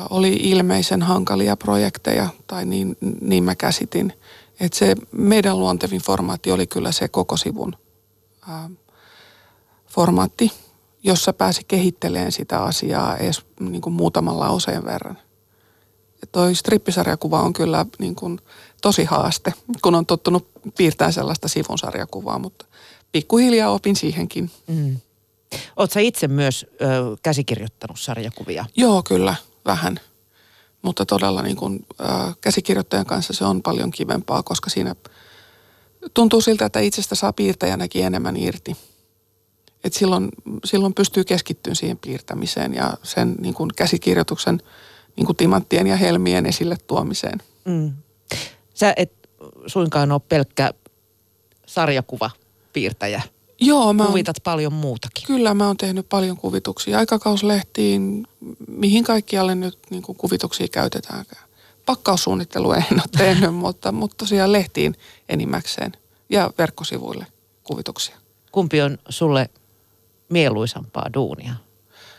oli 0.09 0.33
ilmeisen 0.33 1.01
hankalia 1.01 1.57
projekteja, 1.57 2.29
tai 2.47 2.65
niin, 2.65 2.97
niin 3.21 3.43
mä 3.43 3.55
käsitin. 3.55 4.13
Että 4.59 4.77
se 4.77 4.95
meidän 5.11 5.59
luontevin 5.59 6.01
formaatti 6.01 6.51
oli 6.51 6.67
kyllä 6.67 6.91
se 6.91 7.07
koko 7.07 7.37
sivun 7.37 7.75
ää, 8.49 8.69
formaatti, 9.87 10.51
jossa 11.03 11.33
pääsi 11.33 11.61
kehittelemään 11.67 12.31
sitä 12.31 12.63
asiaa 12.63 13.17
edes 13.17 13.41
niin 13.59 13.81
kuin 13.81 13.93
muutaman 13.93 14.39
lauseen 14.39 14.85
verran. 14.85 15.17
Ja 16.21 16.27
toi 16.31 16.55
strippisarjakuva 16.55 17.41
on 17.41 17.53
kyllä 17.53 17.85
niin 17.99 18.15
kuin 18.15 18.39
tosi 18.81 19.03
haaste, 19.03 19.53
kun 19.81 19.95
on 19.95 20.05
tottunut 20.05 20.47
piirtämään 20.77 21.13
sellaista 21.13 21.47
sivun 21.47 21.77
sarjakuvaa, 21.77 22.39
mutta 22.39 22.65
pikkuhiljaa 23.11 23.71
opin 23.71 23.95
siihenkin. 23.95 24.51
Mm. 24.67 24.97
Oletko 25.75 25.99
itse 25.99 26.27
myös 26.27 26.65
ö, 26.81 26.85
käsikirjoittanut 27.23 27.99
sarjakuvia? 27.99 28.65
Joo, 28.75 29.03
kyllä 29.03 29.35
vähän. 29.65 29.99
Mutta 30.81 31.05
todella 31.05 31.41
niin 31.41 31.55
kuin, 31.55 31.85
ää, 31.99 32.33
käsikirjoittajan 32.41 33.05
kanssa 33.05 33.33
se 33.33 33.45
on 33.45 33.61
paljon 33.61 33.91
kivempaa, 33.91 34.43
koska 34.43 34.69
siinä 34.69 34.95
tuntuu 36.13 36.41
siltä, 36.41 36.65
että 36.65 36.79
itsestä 36.79 37.15
saa 37.15 37.33
piirtäjänäkin 37.33 38.05
enemmän 38.05 38.37
irti. 38.37 38.77
Et 39.83 39.93
silloin, 39.93 40.29
silloin 40.65 40.93
pystyy 40.93 41.23
keskittymään 41.23 41.75
siihen 41.75 41.97
piirtämiseen 41.97 42.73
ja 42.73 42.93
sen 43.03 43.35
niin 43.39 43.53
kuin 43.53 43.69
käsikirjoituksen 43.75 44.61
niin 45.15 45.25
kuin 45.25 45.35
timanttien 45.35 45.87
ja 45.87 45.95
helmien 45.95 46.45
esille 46.45 46.77
tuomiseen. 46.87 47.41
Mm. 47.65 47.93
Sä 48.73 48.93
et 48.97 49.13
suinkaan 49.67 50.11
ole 50.11 50.21
pelkkä 50.29 50.73
sarjakuva 51.65 52.29
piirtäjä. 52.73 53.21
Joo, 53.65 53.93
mä 53.93 54.05
Kuvitat 54.05 54.37
oon, 54.37 54.43
paljon 54.43 54.73
muutakin. 54.73 55.27
Kyllä, 55.27 55.53
mä 55.53 55.67
oon 55.67 55.77
tehnyt 55.77 56.09
paljon 56.09 56.37
kuvituksia. 56.37 56.97
Aikakauslehtiin, 56.97 58.27
mihin 58.67 59.03
kaikkialle 59.03 59.55
nyt 59.55 59.79
niin 59.89 60.03
kuin 60.03 60.17
kuvituksia 60.17 60.67
käytetäänkään. 60.67 61.43
Pakkaussuunnittelu 61.85 62.71
en 62.71 62.83
ole 62.91 63.03
tehnyt, 63.17 63.55
mutta, 63.55 63.91
mutta 63.91 64.15
tosiaan 64.17 64.51
lehtiin 64.51 64.95
enimmäkseen 65.29 65.91
ja 66.29 66.51
verkkosivuille 66.57 67.25
kuvituksia. 67.63 68.15
Kumpi 68.51 68.81
on 68.81 68.97
sulle 69.09 69.49
mieluisampaa 70.29 71.09
duunia? 71.13 71.53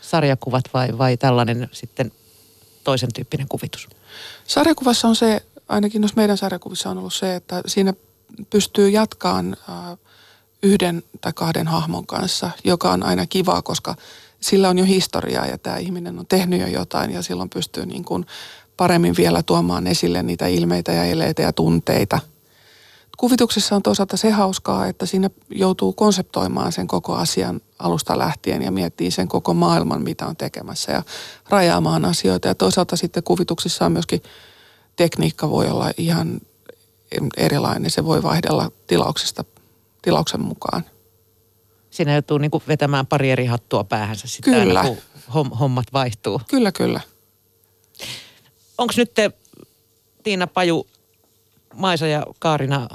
Sarjakuvat 0.01 0.63
vai, 0.73 0.97
vai 0.97 1.17
tällainen 1.17 1.69
sitten 1.71 2.11
toisen 2.83 3.13
tyyppinen 3.13 3.47
kuvitus? 3.47 3.87
Sarjakuvassa 4.47 5.07
on 5.07 5.15
se, 5.15 5.41
ainakin 5.67 6.01
jos 6.01 6.15
meidän 6.15 6.37
sarjakuvissa 6.37 6.89
on 6.89 6.97
ollut 6.97 7.13
se, 7.13 7.35
että 7.35 7.61
siinä 7.65 7.93
pystyy 8.49 8.89
jatkaan 8.89 9.57
äh, 9.69 9.97
yhden 10.63 11.03
tai 11.21 11.33
kahden 11.33 11.67
hahmon 11.67 12.07
kanssa, 12.07 12.51
joka 12.63 12.91
on 12.91 13.03
aina 13.03 13.25
kivaa, 13.25 13.61
koska 13.61 13.95
sillä 14.39 14.69
on 14.69 14.77
jo 14.77 14.85
historiaa 14.85 15.45
ja 15.45 15.57
tämä 15.57 15.77
ihminen 15.77 16.19
on 16.19 16.27
tehnyt 16.27 16.61
jo 16.61 16.67
jotain 16.67 17.11
ja 17.11 17.21
silloin 17.21 17.49
pystyy 17.49 17.85
niin 17.85 18.03
kuin 18.03 18.25
paremmin 18.77 19.15
vielä 19.17 19.43
tuomaan 19.43 19.87
esille 19.87 20.23
niitä 20.23 20.47
ilmeitä 20.47 20.91
ja 20.91 21.03
eleitä 21.03 21.41
ja 21.41 21.53
tunteita 21.53 22.19
kuvituksessa 23.17 23.75
on 23.75 23.81
toisaalta 23.81 24.17
se 24.17 24.31
hauskaa, 24.31 24.87
että 24.87 25.05
siinä 25.05 25.29
joutuu 25.49 25.93
konseptoimaan 25.93 26.71
sen 26.71 26.87
koko 26.87 27.15
asian 27.15 27.61
alusta 27.79 28.17
lähtien 28.17 28.61
ja 28.61 28.71
miettii 28.71 29.11
sen 29.11 29.27
koko 29.27 29.53
maailman, 29.53 30.01
mitä 30.01 30.27
on 30.27 30.35
tekemässä 30.35 30.91
ja 30.91 31.03
rajaamaan 31.49 32.05
asioita. 32.05 32.47
Ja 32.47 32.55
toisaalta 32.55 32.95
sitten 32.95 33.23
kuvituksissa 33.23 33.85
on 33.85 33.91
myöskin 33.91 34.23
tekniikka 34.95 35.49
voi 35.49 35.67
olla 35.67 35.91
ihan 35.97 36.41
erilainen. 37.37 37.91
Se 37.91 38.05
voi 38.05 38.23
vaihdella 38.23 38.71
tilauksesta 38.87 39.43
tilauksen 40.05 40.41
mukaan. 40.41 40.85
Siinä 41.89 42.13
joutuu 42.13 42.37
niin 42.37 42.51
vetämään 42.67 43.07
pari 43.07 43.31
eri 43.31 43.45
hattua 43.45 43.83
päähänsä 43.83 44.27
sitten 44.27 44.53
kyllä. 44.53 44.79
aina, 44.79 44.95
kun 45.31 45.49
hommat 45.49 45.85
vaihtuu. 45.93 46.41
Kyllä, 46.49 46.71
kyllä. 46.71 47.01
Onko 48.77 48.93
nyt 48.97 49.13
te, 49.13 49.31
Tiina 50.23 50.47
Paju, 50.47 50.87
Maisa 51.73 52.07
ja 52.07 52.25
Kaarina 52.39 52.87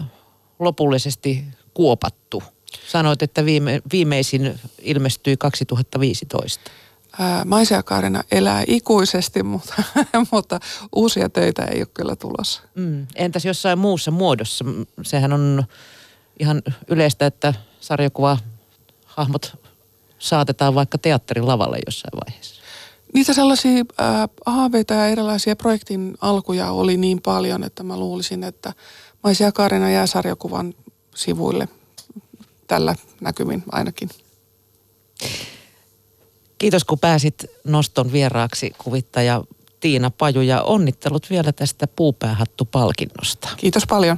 lopullisesti 0.59 1.45
kuopattu? 1.75 2.43
Sanoit, 2.89 3.23
että 3.23 3.45
viime, 3.45 3.81
viimeisin 3.93 4.61
ilmestyi 4.83 5.37
2015. 5.37 6.71
Ää, 7.19 7.45
Maisa 7.45 7.75
ja 7.75 7.83
Kaarina 7.83 8.25
elää 8.31 8.65
ikuisesti, 8.67 9.43
mutta, 9.43 9.83
mutta 10.33 10.61
uusia 10.97 11.29
töitä 11.29 11.65
ei 11.65 11.81
ole 11.81 11.89
kyllä 11.95 12.17
tulossa. 12.17 12.63
Mm. 12.75 13.07
Entäs 13.15 13.45
jossain 13.45 13.79
muussa 13.79 14.11
muodossa? 14.11 14.65
Sehän 15.03 15.33
on 15.33 15.65
ihan 16.41 16.63
yleistä, 16.89 17.27
että 17.27 17.55
sarjakuva 17.81 18.39
hahmot 19.05 19.57
saatetaan 20.19 20.75
vaikka 20.75 20.99
teatterin 20.99 21.47
lavalle 21.47 21.79
jossain 21.87 22.21
vaiheessa. 22.27 22.61
Niitä 23.15 23.35
sellaisia 23.35 23.85
äh, 24.01 24.29
haaveita 24.47 24.95
ja 24.95 25.07
erilaisia 25.07 25.57
projektin 25.57 26.15
alkuja 26.21 26.71
oli 26.71 26.97
niin 26.97 27.23
paljon, 27.23 27.65
että 27.65 27.83
mä 27.83 27.97
luulisin, 27.97 28.45
että 28.45 28.73
Maisia 29.23 29.53
Kaarina 29.53 29.91
jää 29.91 30.07
sarjakuvan 30.07 30.75
sivuille 31.15 31.69
tällä 32.67 32.95
näkymin 33.21 33.63
ainakin. 33.73 34.09
Kiitos 36.59 36.85
kun 36.85 36.99
pääsit 36.99 37.47
Noston 37.65 38.13
vieraaksi 38.13 38.73
kuvittaja 38.79 39.45
Tiina 39.81 40.11
Paju 40.11 40.41
ja 40.41 40.63
onnittelut 40.63 41.31
vielä 41.31 41.53
tästä 41.53 41.87
puupäähattu-palkinnosta. 41.87 43.49
Kiitos 43.57 43.87
paljon. 43.89 44.09